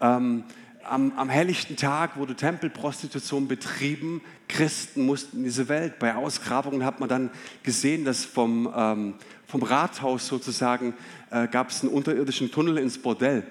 [0.00, 0.42] Ähm,
[0.82, 4.20] am, am helllichten Tag wurde Tempelprostitution betrieben.
[4.48, 6.00] Christen mussten in diese Welt.
[6.00, 7.30] Bei Ausgrabungen hat man dann
[7.62, 9.14] gesehen, dass vom, ähm,
[9.46, 10.92] vom Rathaus sozusagen
[11.30, 13.44] äh, gab es einen unterirdischen Tunnel ins Bordell.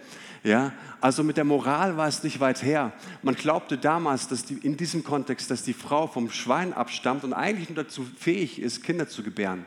[0.47, 2.93] Ja, also mit der Moral war es nicht weit her.
[3.21, 7.33] Man glaubte damals, dass die, in diesem Kontext, dass die Frau vom Schwein abstammt und
[7.33, 9.65] eigentlich nur dazu fähig ist, Kinder zu gebären.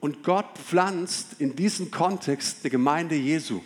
[0.00, 3.60] Und Gott pflanzt in diesem Kontext eine Gemeinde Jesu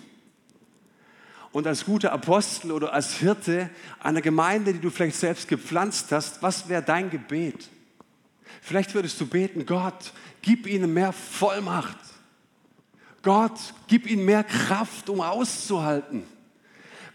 [1.50, 6.42] und als guter Apostel oder als Hirte einer Gemeinde, die du vielleicht selbst gepflanzt hast,
[6.42, 7.70] was wäre dein Gebet?
[8.60, 11.96] Vielleicht würdest du beten, Gott, gib ihnen mehr Vollmacht.
[13.24, 13.58] Gott,
[13.88, 16.24] gib ihnen mehr Kraft, um auszuhalten.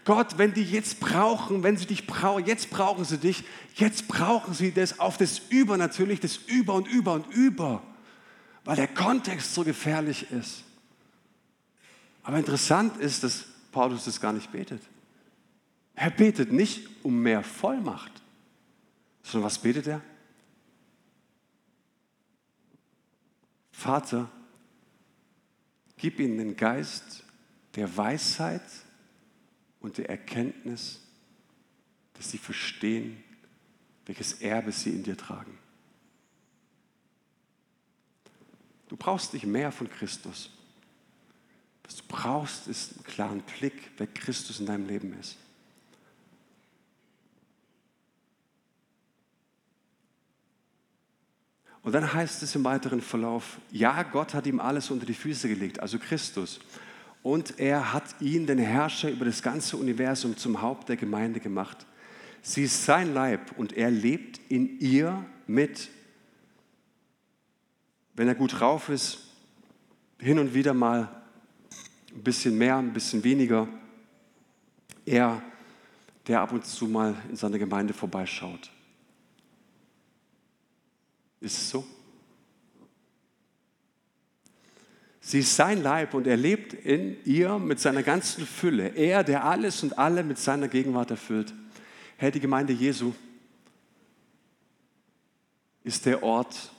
[0.04, 3.44] Gott, wenn die jetzt brauchen, wenn sie dich brauchen, jetzt brauchen sie dich,
[3.74, 7.82] jetzt brauchen sie das auf das Über natürlich, das Über und Über und Über,
[8.64, 10.64] weil der Kontext so gefährlich ist.
[12.22, 14.82] Aber interessant ist, dass Paulus das gar nicht betet.
[15.94, 18.12] Er betet nicht um mehr Vollmacht,
[19.22, 20.00] sondern was betet er?
[23.70, 24.28] Vater,
[26.00, 27.24] gib ihnen den Geist
[27.74, 28.62] der Weisheit
[29.80, 31.00] und der Erkenntnis,
[32.14, 33.22] dass sie verstehen,
[34.06, 35.58] welches Erbe sie in dir tragen.
[38.88, 40.50] Du brauchst nicht mehr von Christus.
[41.84, 45.36] Was du brauchst, ist einen klaren Blick, wer Christus in deinem Leben ist.
[51.82, 55.48] Und dann heißt es im weiteren Verlauf, ja, Gott hat ihm alles unter die Füße
[55.48, 56.60] gelegt, also Christus.
[57.22, 61.86] Und er hat ihn, den Herrscher über das ganze Universum, zum Haupt der Gemeinde gemacht.
[62.42, 65.88] Sie ist sein Leib und er lebt in ihr mit.
[68.14, 69.26] Wenn er gut drauf ist,
[70.18, 71.22] hin und wieder mal
[72.14, 73.68] ein bisschen mehr, ein bisschen weniger.
[75.06, 75.42] Er,
[76.26, 78.70] der ab und zu mal in seiner Gemeinde vorbeischaut.
[81.40, 81.86] Ist es so?
[85.20, 88.88] Sie ist sein Leib und er lebt in ihr mit seiner ganzen Fülle.
[88.88, 91.54] Er, der alles und alle mit seiner Gegenwart erfüllt.
[92.16, 93.12] Herr, die Gemeinde Jesu
[95.84, 96.72] ist der Ort,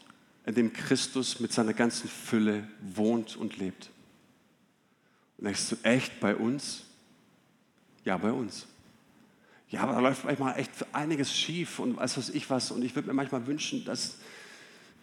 [0.46, 3.90] an dem Christus mit seiner ganzen Fülle wohnt und lebt.
[5.38, 6.84] Und denkst du, echt bei uns?
[8.04, 8.68] Ja, bei uns.
[9.70, 12.72] Ja, aber da läuft manchmal echt einiges schief und weiß was ich was.
[12.72, 14.18] Und ich würde mir manchmal wünschen, dass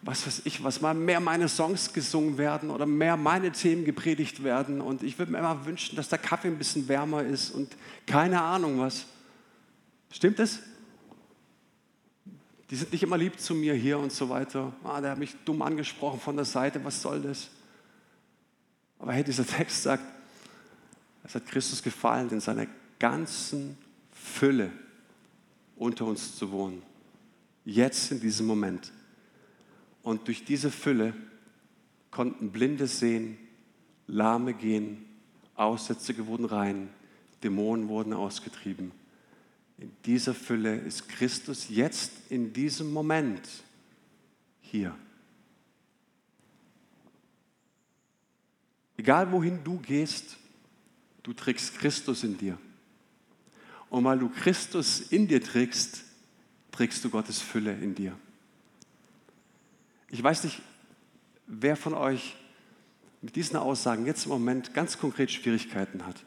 [0.01, 4.43] was weiß ich, was mal mehr meine Songs gesungen werden oder mehr meine Themen gepredigt
[4.43, 4.79] werden.
[4.79, 8.41] Und ich würde mir immer wünschen, dass der Kaffee ein bisschen wärmer ist und keine
[8.41, 9.05] Ahnung was.
[10.11, 10.59] Stimmt es?
[12.69, 14.71] Die sind nicht immer lieb zu mir hier und so weiter.
[14.83, 17.49] Ah, der hat mich dumm angesprochen von der Seite, was soll das?
[18.99, 20.03] Aber hey, dieser Text sagt,
[21.23, 22.67] es hat Christus gefallen, in seiner
[22.99, 23.77] ganzen
[24.11, 24.71] Fülle
[25.75, 26.81] unter uns zu wohnen.
[27.65, 28.91] Jetzt in diesem Moment.
[30.09, 31.13] Und durch diese Fülle
[32.09, 33.37] konnten Blinde sehen,
[34.07, 35.05] Lahme gehen,
[35.53, 36.89] Aussätzige wurden rein,
[37.43, 38.91] Dämonen wurden ausgetrieben.
[39.77, 43.47] In dieser Fülle ist Christus jetzt in diesem Moment
[44.61, 44.95] hier.
[48.97, 50.37] Egal wohin du gehst,
[51.21, 52.57] du trägst Christus in dir.
[53.91, 56.03] Und weil du Christus in dir trägst,
[56.71, 58.17] trägst du Gottes Fülle in dir.
[60.11, 60.61] Ich weiß nicht,
[61.45, 62.35] wer von euch
[63.21, 66.23] mit diesen Aussagen jetzt im Moment ganz konkret Schwierigkeiten hat.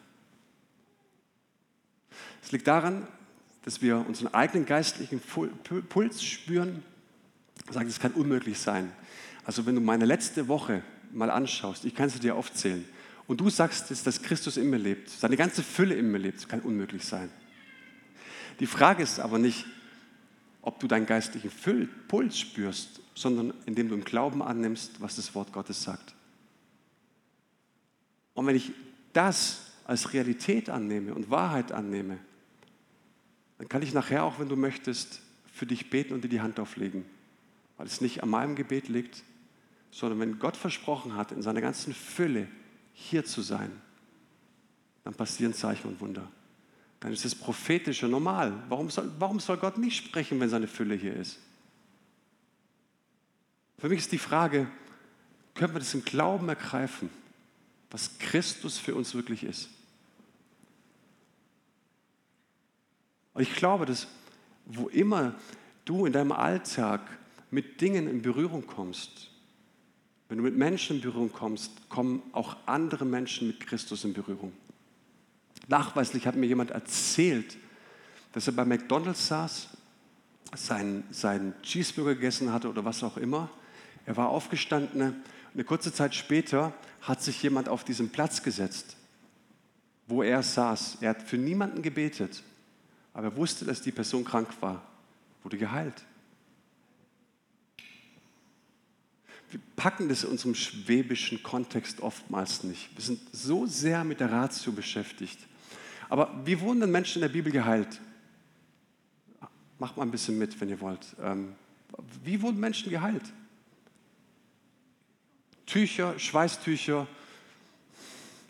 [2.42, 3.06] Es liegt daran,
[3.64, 6.82] dass wir unseren eigenen geistlichen Puls spüren.
[7.70, 8.92] Sagen, das kann unmöglich sein.
[9.44, 12.84] Also wenn du meine letzte Woche mal anschaust, ich kann sie dir aufzählen,
[13.28, 16.48] und du sagst, dass Christus in mir lebt, seine ganze Fülle in mir lebt, das
[16.48, 17.30] kann unmöglich sein.
[18.60, 19.64] Die Frage ist aber nicht,
[20.60, 21.50] ob du deinen geistlichen
[22.08, 26.14] Puls spürst, sondern indem du im Glauben annimmst, was das Wort Gottes sagt.
[28.34, 28.72] Und wenn ich
[29.12, 32.18] das als Realität annehme und Wahrheit annehme,
[33.58, 35.20] dann kann ich nachher auch, wenn du möchtest,
[35.52, 37.04] für dich beten und dir die Hand auflegen,
[37.76, 39.22] weil es nicht an meinem Gebet liegt,
[39.90, 42.48] sondern wenn Gott versprochen hat, in seiner ganzen Fülle
[42.94, 43.70] hier zu sein,
[45.04, 46.26] dann passieren Zeichen und Wunder.
[47.00, 48.52] Dann ist es prophetische normal.
[48.68, 51.38] Warum soll, warum soll Gott nicht sprechen, wenn seine Fülle hier ist?
[53.78, 54.68] Für mich ist die Frage,
[55.54, 57.10] können wir das im Glauben ergreifen,
[57.90, 59.68] was Christus für uns wirklich ist?
[63.34, 64.06] Und ich glaube, dass
[64.66, 65.34] wo immer
[65.84, 67.00] du in deinem Alltag
[67.50, 69.30] mit Dingen in Berührung kommst,
[70.28, 74.52] wenn du mit Menschen in Berührung kommst, kommen auch andere Menschen mit Christus in Berührung.
[75.68, 77.56] Nachweislich hat mir jemand erzählt,
[78.32, 79.68] dass er bei McDonald's saß,
[80.54, 83.50] seinen, seinen Cheeseburger gegessen hatte oder was auch immer
[84.06, 85.22] er war aufgestanden.
[85.54, 88.96] Eine kurze Zeit später hat sich jemand auf diesen Platz gesetzt,
[90.06, 90.98] wo er saß.
[91.00, 92.42] Er hat für niemanden gebetet,
[93.14, 94.82] aber er wusste, dass die Person krank war,
[95.42, 96.04] wurde geheilt.
[99.50, 102.88] Wir packen das in unserem schwäbischen Kontext oftmals nicht.
[102.96, 105.38] Wir sind so sehr mit der Ratio beschäftigt.
[106.08, 108.00] Aber wie wurden denn Menschen in der Bibel geheilt?
[109.78, 111.06] Macht mal ein bisschen mit, wenn ihr wollt.
[111.20, 111.54] Ähm,
[112.24, 113.24] Wie wurden Menschen geheilt?
[115.66, 117.06] Tücher, Schweißtücher.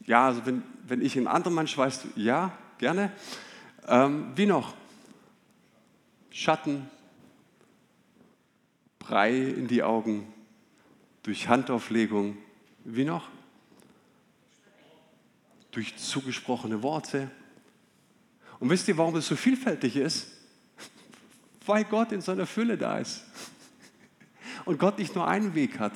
[0.07, 3.13] Ja, also wenn, wenn ich einen anderen Mann schweiß, ja, gerne.
[3.87, 4.75] Ähm, wie noch?
[6.31, 6.89] Schatten,
[8.99, 10.33] Brei in die Augen,
[11.23, 12.37] durch Handauflegung.
[12.85, 13.29] Wie noch?
[15.71, 17.31] Durch zugesprochene Worte.
[18.59, 20.29] Und wisst ihr, warum es so vielfältig ist?
[21.67, 23.25] Weil Gott in seiner Fülle da ist.
[24.65, 25.93] Und Gott nicht nur einen Weg hat.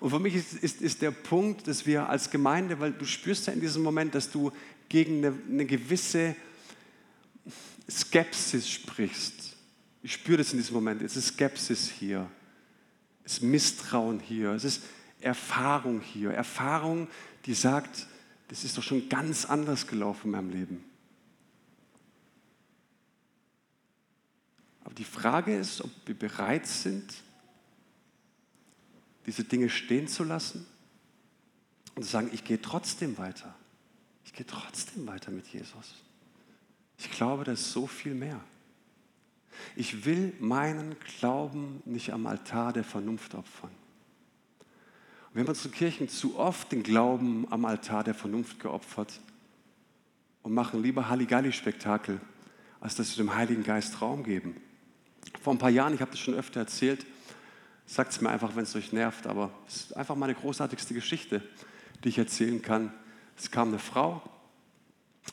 [0.00, 3.46] Und für mich ist, ist, ist der Punkt, dass wir als Gemeinde, weil du spürst
[3.46, 4.52] ja in diesem Moment, dass du
[4.88, 6.36] gegen eine, eine gewisse
[7.90, 9.56] Skepsis sprichst.
[10.02, 11.02] Ich spüre das in diesem Moment.
[11.02, 12.30] Es ist Skepsis hier.
[13.24, 14.52] Es ist Misstrauen hier.
[14.52, 14.82] Es ist
[15.20, 16.30] Erfahrung hier.
[16.30, 17.08] Erfahrung,
[17.46, 18.06] die sagt,
[18.48, 20.84] das ist doch schon ganz anders gelaufen in meinem Leben.
[24.84, 27.12] Aber die Frage ist, ob wir bereit sind,
[29.28, 30.66] diese Dinge stehen zu lassen
[31.94, 33.54] und zu sagen, ich gehe trotzdem weiter.
[34.24, 35.96] Ich gehe trotzdem weiter mit Jesus.
[36.96, 38.40] Ich glaube, da ist so viel mehr.
[39.76, 43.70] Ich will meinen Glauben nicht am Altar der Vernunft opfern.
[45.28, 49.20] Und wir haben unsere Kirchen zu oft den Glauben am Altar der Vernunft geopfert
[50.42, 52.18] und machen lieber Halligalli-Spektakel,
[52.80, 54.56] als dass wir dem Heiligen Geist Raum geben.
[55.42, 57.04] Vor ein paar Jahren, ich habe das schon öfter erzählt,
[57.90, 61.40] Sagt es mir einfach, wenn es euch nervt, aber es ist einfach meine großartigste Geschichte,
[62.04, 62.92] die ich erzählen kann.
[63.34, 64.22] Es kam eine Frau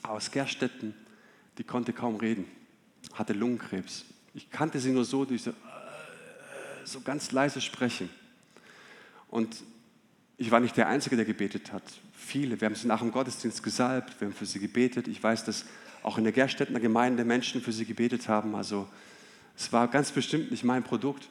[0.03, 0.95] aus Gerstetten,
[1.58, 2.45] die konnte kaum reden,
[3.14, 4.06] hatte Lungenkrebs.
[4.34, 5.53] Ich kannte sie nur so durch so, äh,
[6.86, 8.10] so ganz leise sprechen.
[9.28, 9.58] Und
[10.38, 11.84] ich war nicht der Einzige, der gebetet hat.
[12.14, 12.62] Viele.
[12.62, 15.10] Wir haben sie nach dem Gottesdienst gesalbt, wir haben für sie gebetet.
[15.10, 15.66] Ich weiß, dass
[16.03, 18.56] auch in der Gerstettener Gemeinde Menschen für sie gebetet haben.
[18.56, 18.88] Also
[19.58, 21.28] es war ganz bestimmt nicht mein Produkt.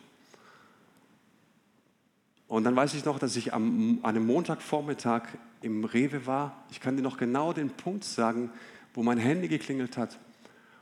[2.48, 5.22] Und dann weiß ich noch, dass ich am, an einem Montagvormittag
[5.62, 6.64] im Rewe war.
[6.70, 8.50] Ich kann dir noch genau den Punkt sagen,
[8.92, 10.18] wo mein Handy geklingelt hat.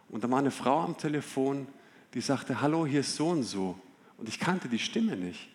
[0.09, 1.67] Und da war eine Frau am Telefon,
[2.15, 3.79] die sagte, hallo, hier ist so und so.
[4.19, 5.49] Und ich kannte die Stimme nicht.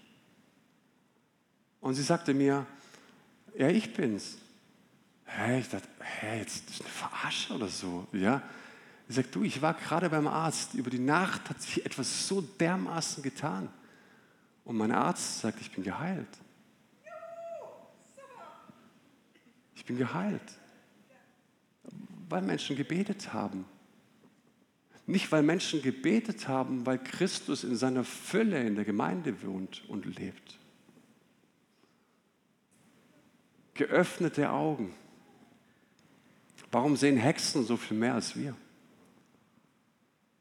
[1.81, 2.65] Und sie sagte mir,
[3.57, 4.37] ja, ich bin's.
[5.25, 8.07] Hä, ich dachte, hä, jetzt ist eine Verarsche oder so.
[8.13, 8.41] Ja?
[9.07, 10.73] Sie sagt, du, ich war gerade beim Arzt.
[10.73, 13.69] Über die Nacht hat sich etwas so dermaßen getan.
[14.67, 16.27] Und mein Arzt sagt, ich bin geheilt.
[19.75, 20.59] Ich bin geheilt.
[22.27, 23.63] Weil Menschen gebetet haben.
[25.05, 30.05] Nicht, weil Menschen gebetet haben, weil Christus in seiner Fülle in der Gemeinde wohnt und
[30.19, 30.59] lebt.
[33.73, 34.93] Geöffnete Augen.
[36.73, 38.53] Warum sehen Hexen so viel mehr als wir?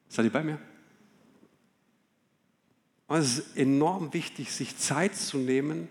[0.08, 0.58] Seid ihr bei mir?
[3.09, 5.88] Und es ist enorm wichtig, sich Zeit zu nehmen,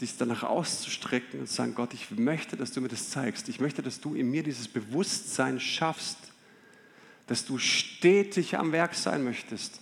[0.00, 3.48] dich danach auszustrecken und zu sagen, Gott, ich möchte, dass du mir das zeigst.
[3.48, 6.18] Ich möchte, dass du in mir dieses Bewusstsein schaffst,
[7.26, 9.80] dass du stetig am Werk sein möchtest.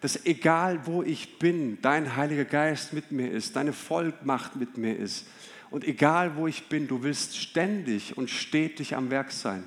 [0.00, 4.96] Dass egal wo ich bin, dein Heiliger Geist mit mir ist, deine Vollmacht mit mir
[4.96, 5.26] ist.
[5.70, 9.64] Und egal wo ich bin, du willst ständig und stetig am Werk sein.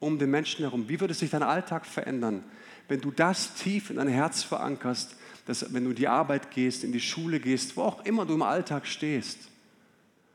[0.00, 0.88] Um den Menschen herum.
[0.88, 2.42] Wie würde sich dein Alltag verändern,
[2.88, 5.16] wenn du das tief in dein Herz verankerst,
[5.46, 8.34] dass wenn du in die Arbeit gehst, in die Schule gehst, wo auch immer du
[8.34, 9.38] im Alltag stehst,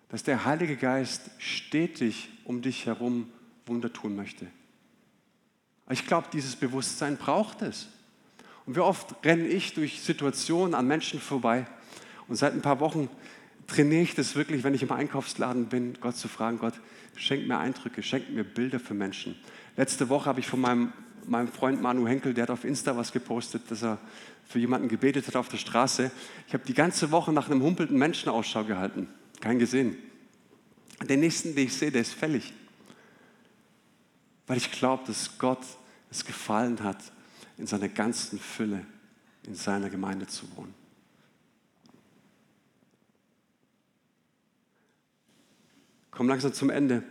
[0.09, 3.29] dass der Heilige Geist stetig um dich herum
[3.65, 4.47] Wunder tun möchte.
[5.89, 7.87] Ich glaube, dieses Bewusstsein braucht es.
[8.65, 11.65] Und wie oft renne ich durch Situationen an Menschen vorbei
[12.27, 13.09] und seit ein paar Wochen
[13.67, 16.73] trainiere ich das wirklich, wenn ich im Einkaufsladen bin, Gott zu fragen, Gott,
[17.15, 19.35] schenk mir Eindrücke, schenk mir Bilder für Menschen.
[19.75, 20.93] Letzte Woche habe ich von meinem
[21.27, 23.97] meinem Freund Manu Henkel, der hat auf Insta was gepostet, dass er
[24.45, 26.11] für jemanden gebetet hat auf der Straße.
[26.47, 29.07] Ich habe die ganze Woche nach einem humpelnden Menschen Ausschau gehalten.
[29.41, 29.97] Keinen gesehen.
[31.07, 32.53] Den nächsten, den ich sehe, der ist fällig.
[34.47, 35.63] Weil ich glaube, dass Gott
[36.11, 36.97] es gefallen hat,
[37.57, 38.85] in seiner ganzen Fülle
[39.45, 40.73] in seiner Gemeinde zu wohnen.
[46.11, 47.03] Komm langsam zum Ende.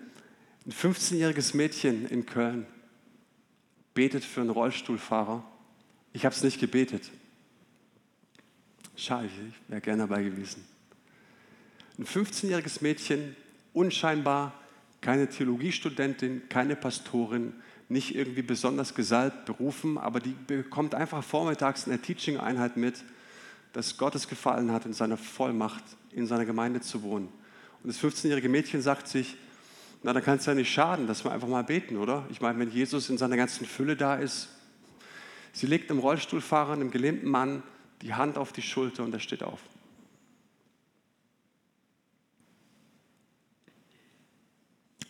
[0.64, 2.66] Ein 15-jähriges Mädchen in Köln
[3.94, 5.44] betet für einen Rollstuhlfahrer.
[6.12, 7.10] Ich habe es nicht gebetet.
[8.96, 10.64] Schade, ich wäre gerne dabei gewesen.
[11.98, 13.36] Ein 15-jähriges Mädchen,
[13.72, 14.54] unscheinbar,
[15.00, 17.54] keine Theologiestudentin, keine Pastorin,
[17.88, 23.04] nicht irgendwie besonders gesalbt, berufen, aber die bekommt einfach vormittags in der Teaching-Einheit mit,
[23.72, 27.28] dass Gott es gefallen hat, in seiner Vollmacht in seiner Gemeinde zu wohnen.
[27.82, 29.36] Und das 15-jährige Mädchen sagt sich,
[30.02, 32.26] na, dann kann es ja nicht schaden, dass wir einfach mal beten, oder?
[32.30, 34.48] Ich meine, wenn Jesus in seiner ganzen Fülle da ist,
[35.52, 37.62] Sie legt einem Rollstuhlfahrer, einem gelähmten Mann,
[38.00, 39.60] die Hand auf die Schulter und er steht auf.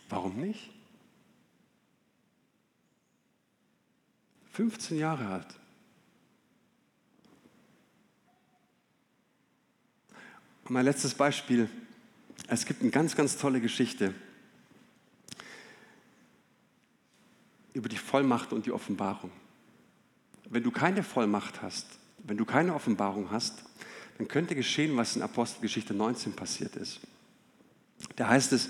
[0.09, 0.69] Warum nicht?
[4.51, 5.59] 15 Jahre alt.
[10.65, 11.69] Und mein letztes Beispiel.
[12.47, 14.13] Es gibt eine ganz, ganz tolle Geschichte
[17.73, 19.31] über die Vollmacht und die Offenbarung.
[20.49, 21.87] Wenn du keine Vollmacht hast,
[22.19, 23.63] wenn du keine Offenbarung hast,
[24.17, 26.99] dann könnte geschehen, was in Apostelgeschichte 19 passiert ist.
[28.15, 28.69] Da heißt es,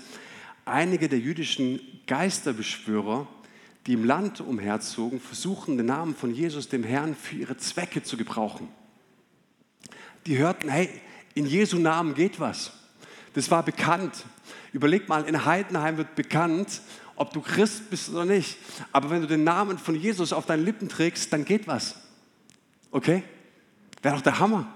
[0.64, 3.26] einige der jüdischen Geisterbeschwörer,
[3.86, 8.16] die im Land umherzogen, versuchen den Namen von Jesus, dem Herrn, für ihre Zwecke zu
[8.16, 8.68] gebrauchen.
[10.26, 10.88] Die hörten, hey,
[11.34, 12.72] in Jesu Namen geht was.
[13.34, 14.24] Das war bekannt.
[14.72, 16.80] Überleg mal, in Heidenheim wird bekannt,
[17.16, 18.56] ob du Christ bist oder nicht.
[18.92, 21.96] Aber wenn du den Namen von Jesus auf deinen Lippen trägst, dann geht was.
[22.90, 23.22] Okay?
[24.02, 24.66] Wäre doch der Hammer.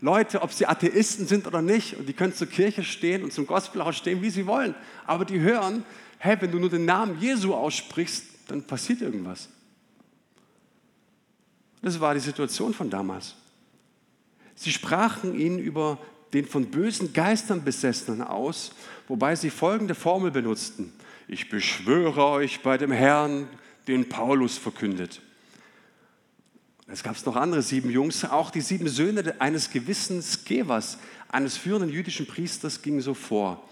[0.00, 3.46] Leute, ob sie Atheisten sind oder nicht, und die können zur Kirche stehen und zum
[3.46, 4.74] Gospelhaus stehen, wie sie wollen,
[5.06, 5.84] aber die hören,
[6.18, 9.48] hey, wenn du nur den Namen Jesu aussprichst, dann passiert irgendwas.
[11.82, 13.34] Das war die Situation von damals.
[14.54, 15.98] Sie sprachen ihn über
[16.32, 18.72] den von bösen Geistern besessenen aus,
[19.08, 20.92] wobei sie folgende Formel benutzten.
[21.28, 23.48] Ich beschwöre euch bei dem Herrn,
[23.88, 25.20] den Paulus verkündet.
[26.88, 30.98] Es gab noch andere sieben Jungs, auch die sieben Söhne eines gewissen Skevas,
[31.28, 33.68] eines führenden jüdischen Priesters, gingen so vor.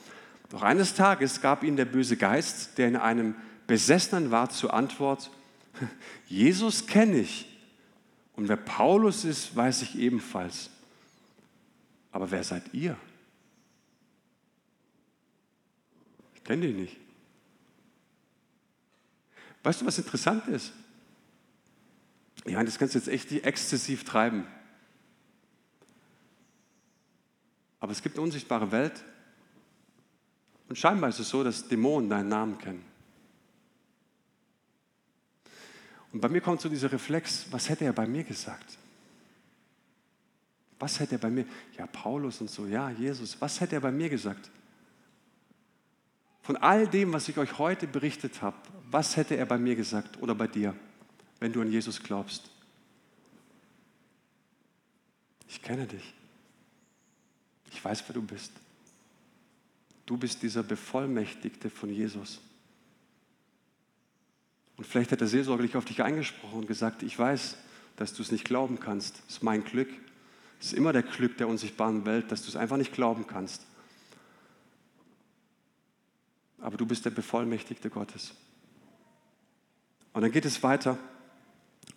[0.51, 3.37] Doch eines Tages gab ihnen der böse Geist, der in einem
[3.69, 5.31] Besessenen war, zur Antwort,
[6.29, 7.47] Jesus kenne ich
[8.37, 10.71] und wer Paulus ist, weiß ich ebenfalls.
[12.11, 12.97] Aber wer seid ihr?
[16.35, 17.04] Ich kenne dich nicht.
[19.65, 20.73] Weißt du, was interessant ist?
[22.45, 24.47] Ich meine, das kannst du jetzt echt exzessiv treiben.
[27.81, 29.05] Aber es gibt eine unsichtbare Welt.
[30.69, 32.85] Und scheinbar ist es so, dass Dämonen deinen Namen kennen.
[36.12, 38.79] Und bei mir kommt so dieser Reflex, was hätte er bei mir gesagt?
[40.79, 41.47] Was hätte er bei mir?
[41.77, 44.51] Ja, Paulus und so, ja, Jesus, was hätte er bei mir gesagt?
[46.43, 48.57] Von all dem, was ich euch heute berichtet habe,
[48.95, 50.74] was hätte er bei mir gesagt oder bei dir?
[51.45, 52.51] wenn du an Jesus glaubst.
[55.47, 56.14] Ich kenne dich.
[57.70, 58.51] Ich weiß, wer du bist.
[60.07, 62.40] Du bist dieser Bevollmächtigte von Jesus.
[64.78, 67.59] Und vielleicht hat er seelsorglich auf dich eingesprochen und gesagt, ich weiß,
[67.97, 69.18] dass du es nicht glauben kannst.
[69.26, 69.90] Das ist mein Glück.
[70.61, 73.66] Es ist immer der Glück der unsichtbaren Welt, dass du es einfach nicht glauben kannst.
[76.59, 78.34] Aber du bist der Bevollmächtigte Gottes.
[80.15, 80.97] Und dann geht es weiter.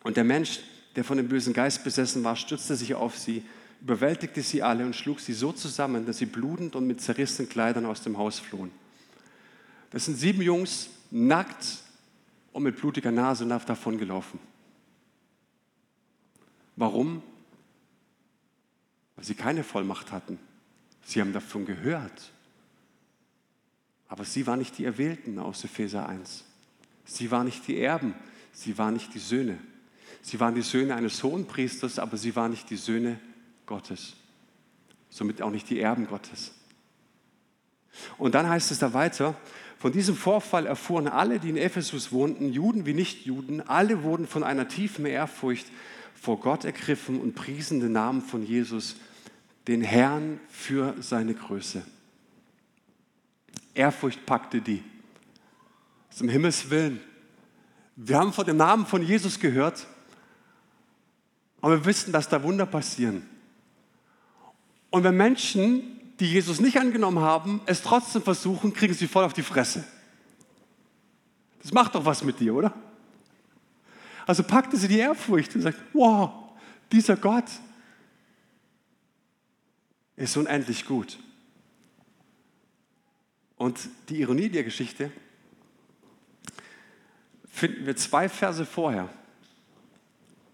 [0.04, 0.60] Und der Mensch,
[0.96, 3.44] der von dem bösen Geist besessen war, stürzte sich auf sie,
[3.82, 7.86] überwältigte sie alle und schlug sie so zusammen, dass sie blutend und mit zerrissenen Kleidern
[7.86, 8.72] aus dem Haus flohen.
[9.92, 11.78] Das sind sieben Jungs, nackt
[12.52, 14.40] und mit blutiger Nase davongelaufen.
[16.76, 17.22] Warum?
[19.16, 20.40] Weil sie keine Vollmacht hatten.
[21.06, 22.32] Sie haben davon gehört.
[24.08, 26.47] Aber sie waren nicht die Erwählten aus Epheser 1.
[27.08, 28.14] Sie waren nicht die Erben.
[28.52, 29.58] Sie waren nicht die Söhne.
[30.22, 33.20] Sie waren die Söhne eines Hohenpriesters, aber sie waren nicht die Söhne
[33.66, 34.14] Gottes.
[35.10, 36.54] Somit auch nicht die Erben Gottes.
[38.18, 39.36] Und dann heißt es da weiter,
[39.80, 44.44] von diesem Vorfall erfuhren alle, die in Ephesus wohnten, Juden wie Nichtjuden, alle wurden von
[44.44, 45.68] einer tiefen Ehrfurcht
[46.16, 48.98] vor Gott ergriffen und priesen den Namen von Jesus,
[49.68, 51.84] den Herrn für seine Größe.
[53.76, 54.84] Ehrfurcht packte die.
[56.18, 57.00] Zum Himmels Willen.
[57.96, 59.88] Wir haben von dem Namen von Jesus gehört
[61.62, 63.28] aber wir wissen, dass da Wunder passieren.
[64.90, 69.34] Und wenn Menschen, die Jesus nicht angenommen haben, es trotzdem versuchen, kriegen sie voll auf
[69.34, 69.84] die Fresse.
[71.62, 72.74] Das macht doch was mit dir, oder?
[74.26, 76.32] Also packte sie die Ehrfurcht und sagt, wow,
[76.92, 77.50] dieser Gott
[80.16, 81.20] ist unendlich gut.
[83.58, 85.12] Und die Ironie der Geschichte
[87.58, 89.10] finden wir zwei Verse vorher.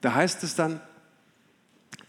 [0.01, 0.81] Da heißt es dann,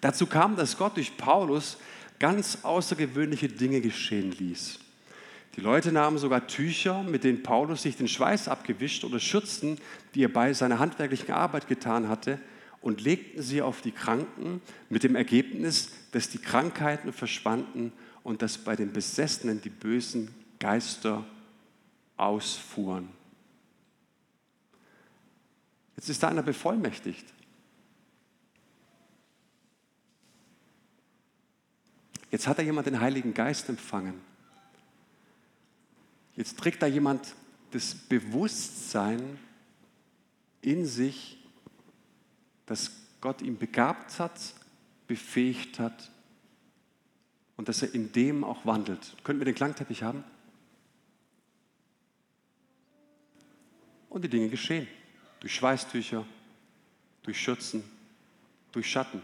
[0.04, 1.78] Dazu kam, dass Gott durch Paulus
[2.18, 4.78] ganz außergewöhnliche Dinge geschehen ließ.
[5.56, 9.78] Die Leute nahmen sogar Tücher, mit denen Paulus sich den Schweiß abgewischt oder Schürzen,
[10.14, 12.38] die er bei seiner handwerklichen Arbeit getan hatte,
[12.82, 17.90] und legten sie auf die Kranken mit dem Ergebnis, dass die Krankheiten verschwanden
[18.22, 21.24] und dass bei den Besessenen die bösen Geister
[22.18, 23.08] ausfuhren.
[25.96, 27.32] Jetzt ist da einer bevollmächtigt.
[32.30, 34.20] Jetzt hat da jemand den Heiligen Geist empfangen.
[36.34, 37.34] Jetzt trägt da jemand
[37.70, 39.38] das Bewusstsein
[40.60, 41.38] in sich,
[42.66, 42.90] dass
[43.20, 44.54] Gott ihn begabt hat,
[45.06, 46.10] befähigt hat
[47.56, 49.16] und dass er in dem auch wandelt.
[49.22, 50.24] Könnten wir den Klangteppich haben?
[54.08, 54.88] Und die Dinge geschehen.
[55.44, 56.24] Durch Schweißtücher,
[57.22, 57.84] durch Schürzen,
[58.72, 59.22] durch Schatten.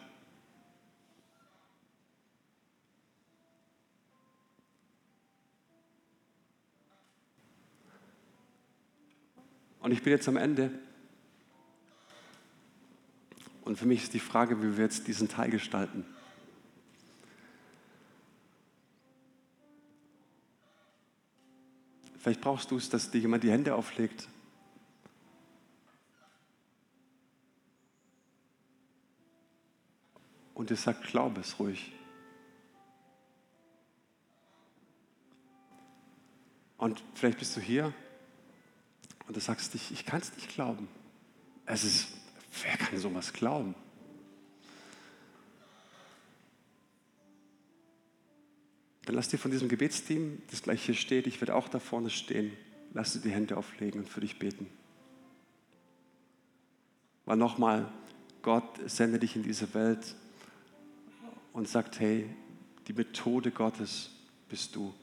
[9.81, 10.71] Und ich bin jetzt am Ende.
[13.65, 16.05] Und für mich ist die Frage, wie wir jetzt diesen Teil gestalten.
[22.19, 24.29] Vielleicht brauchst du es, dass dir jemand die Hände auflegt.
[30.61, 31.91] Und dir sagt, glaube es ruhig.
[36.77, 37.95] Und vielleicht bist du hier
[39.27, 40.87] und du sagst dich, ich kann es nicht glauben.
[41.65, 42.09] Es ist,
[42.63, 43.75] wer kann sowas glauben?
[49.07, 52.11] Dann lass dir von diesem Gebetsteam, das gleich hier steht, ich werde auch da vorne
[52.11, 52.55] stehen,
[52.93, 54.67] lass dir die Hände auflegen und für dich beten.
[57.25, 57.91] Weil nochmal,
[58.43, 60.17] Gott sende dich in diese Welt
[61.61, 62.27] und sagt, hey,
[62.89, 64.11] die Methode Gottes
[64.49, 64.95] bist du.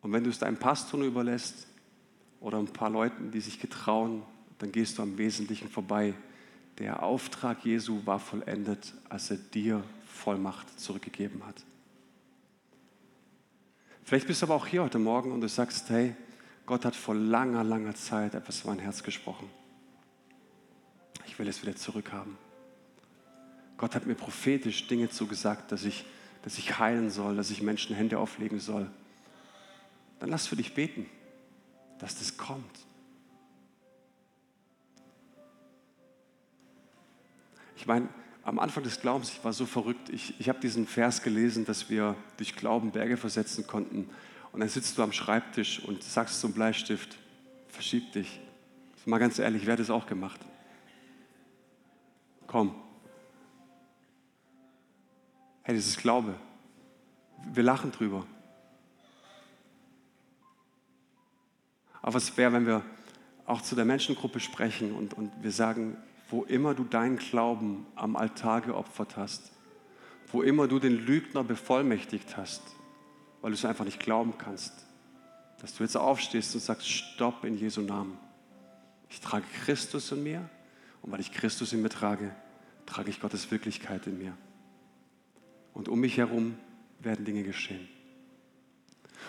[0.00, 1.66] Und wenn du es deinem Pastor überlässt,
[2.40, 4.22] oder ein paar Leuten, die sich getrauen,
[4.58, 6.14] dann gehst du am Wesentlichen vorbei.
[6.78, 11.62] Der Auftrag Jesu war vollendet, als er dir Vollmacht zurückgegeben hat.
[14.04, 16.14] Vielleicht bist du aber auch hier heute Morgen und du sagst, hey,
[16.64, 19.50] Gott hat vor langer, langer Zeit etwas in mein Herz gesprochen.
[21.26, 22.38] Ich will es wieder zurückhaben.
[23.78, 26.04] Gott hat mir prophetisch Dinge zugesagt, dass ich,
[26.42, 28.90] dass ich heilen soll, dass ich Menschen Hände auflegen soll.
[30.20, 31.06] Dann lass für dich beten
[31.98, 32.86] dass das kommt.
[37.76, 38.08] Ich meine,
[38.42, 41.90] am Anfang des Glaubens, ich war so verrückt, ich, ich habe diesen Vers gelesen, dass
[41.90, 44.08] wir durch Glauben Berge versetzen konnten.
[44.52, 47.18] Und dann sitzt du am Schreibtisch und sagst zum Bleistift,
[47.68, 48.40] verschieb dich.
[49.04, 50.40] Mal ganz ehrlich, wer hat das auch gemacht?
[52.46, 52.74] Komm.
[55.68, 56.34] Hey, das ist Glaube.
[57.52, 58.26] Wir lachen drüber.
[62.00, 62.82] Aber was wäre, wenn wir
[63.44, 65.98] auch zu der Menschengruppe sprechen und, und wir sagen,
[66.30, 69.52] wo immer du deinen Glauben am Altar geopfert hast,
[70.32, 72.62] wo immer du den Lügner bevollmächtigt hast,
[73.42, 74.72] weil du es einfach nicht glauben kannst,
[75.60, 78.16] dass du jetzt aufstehst und sagst, stopp in Jesu Namen.
[79.10, 80.48] Ich trage Christus in mir
[81.02, 82.34] und weil ich Christus in mir trage,
[82.86, 84.32] trage ich Gottes Wirklichkeit in mir.
[85.78, 86.58] Und um mich herum
[86.98, 87.88] werden Dinge geschehen.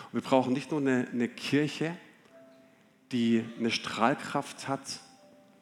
[0.06, 1.96] Und wir brauchen nicht nur eine, eine Kirche,
[3.12, 4.98] die eine Strahlkraft hat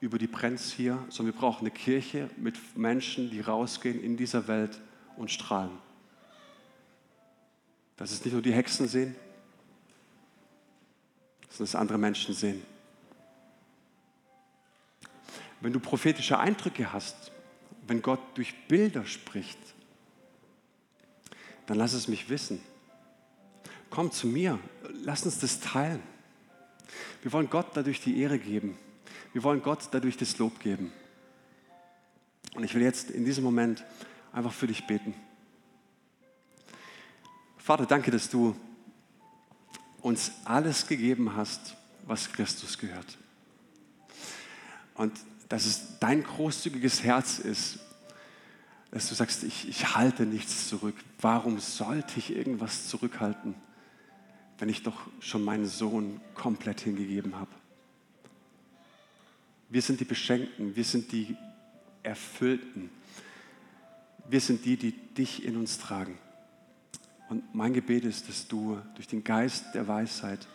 [0.01, 4.49] über die Brenz hier, sondern wir brauchen eine Kirche mit Menschen, die rausgehen in dieser
[4.49, 4.81] Welt
[5.19, 5.77] und strahlen.
[7.99, 9.15] Dass es nicht nur die Hexen sehen,
[11.51, 12.63] sondern dass andere Menschen sehen.
[15.61, 17.31] Wenn du prophetische Eindrücke hast,
[17.87, 19.59] wenn Gott durch Bilder spricht,
[21.69, 22.61] dann lass es mich wissen.
[23.91, 24.59] Komm zu mir,
[25.05, 26.03] lass uns das teilen.
[27.23, 28.79] Wir wollen Gott dadurch die Ehre geben.
[29.35, 30.91] Wir wollen Gott dadurch das Lob geben.
[32.55, 33.85] Und ich will jetzt in diesem Moment
[34.33, 35.13] einfach für dich beten.
[37.59, 38.57] Vater, danke, dass du
[40.01, 43.19] uns alles gegeben hast, was Christus gehört.
[44.95, 45.13] Und
[45.51, 47.81] dass es dein großzügiges Herz ist,
[48.91, 50.97] dass du sagst, ich, ich halte nichts zurück.
[51.21, 53.55] Warum sollte ich irgendwas zurückhalten?
[54.59, 57.51] wenn ich doch schon meinen Sohn komplett hingegeben habe?
[59.69, 61.37] Wir sind die Beschenkten, wir sind die
[62.03, 62.91] Erfüllten.
[64.29, 66.19] Wir sind die, die dich in uns tragen.
[67.29, 70.47] Und mein Gebet ist, dass du durch den Geist der Weisheit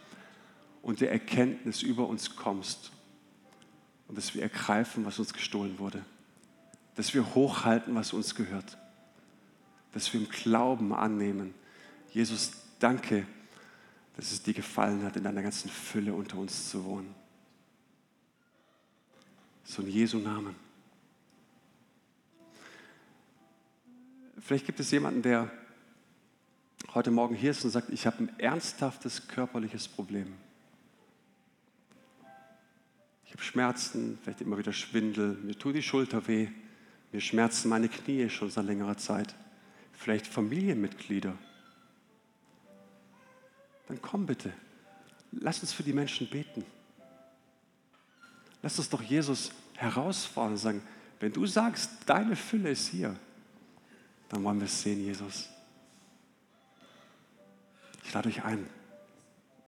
[0.81, 2.91] und der Erkenntnis über uns kommst
[4.07, 6.03] und dass wir ergreifen, was uns gestohlen wurde.
[6.95, 8.77] Dass wir hochhalten, was uns gehört.
[9.93, 11.53] Dass wir im Glauben annehmen.
[12.11, 13.25] Jesus, danke
[14.15, 17.13] dass es dir gefallen hat, in deiner ganzen Fülle unter uns zu wohnen.
[19.63, 20.55] So in Jesu Namen.
[24.39, 25.49] Vielleicht gibt es jemanden, der
[26.93, 30.33] heute Morgen hier ist und sagt, ich habe ein ernsthaftes körperliches Problem.
[33.25, 36.49] Ich habe Schmerzen, vielleicht immer wieder Schwindel, mir tut die Schulter weh,
[37.13, 39.33] mir schmerzen meine Knie schon seit längerer Zeit.
[39.93, 41.33] vielleicht Familienmitglieder.
[43.87, 44.51] Dann komm bitte.
[45.31, 46.65] Lass uns für die Menschen beten.
[48.61, 50.81] Lass uns doch Jesus herausfordern und sagen,
[51.19, 53.15] wenn du sagst, deine Fülle ist hier,
[54.29, 55.47] dann wollen wir es sehen, Jesus.
[58.03, 58.67] Ich lade euch ein.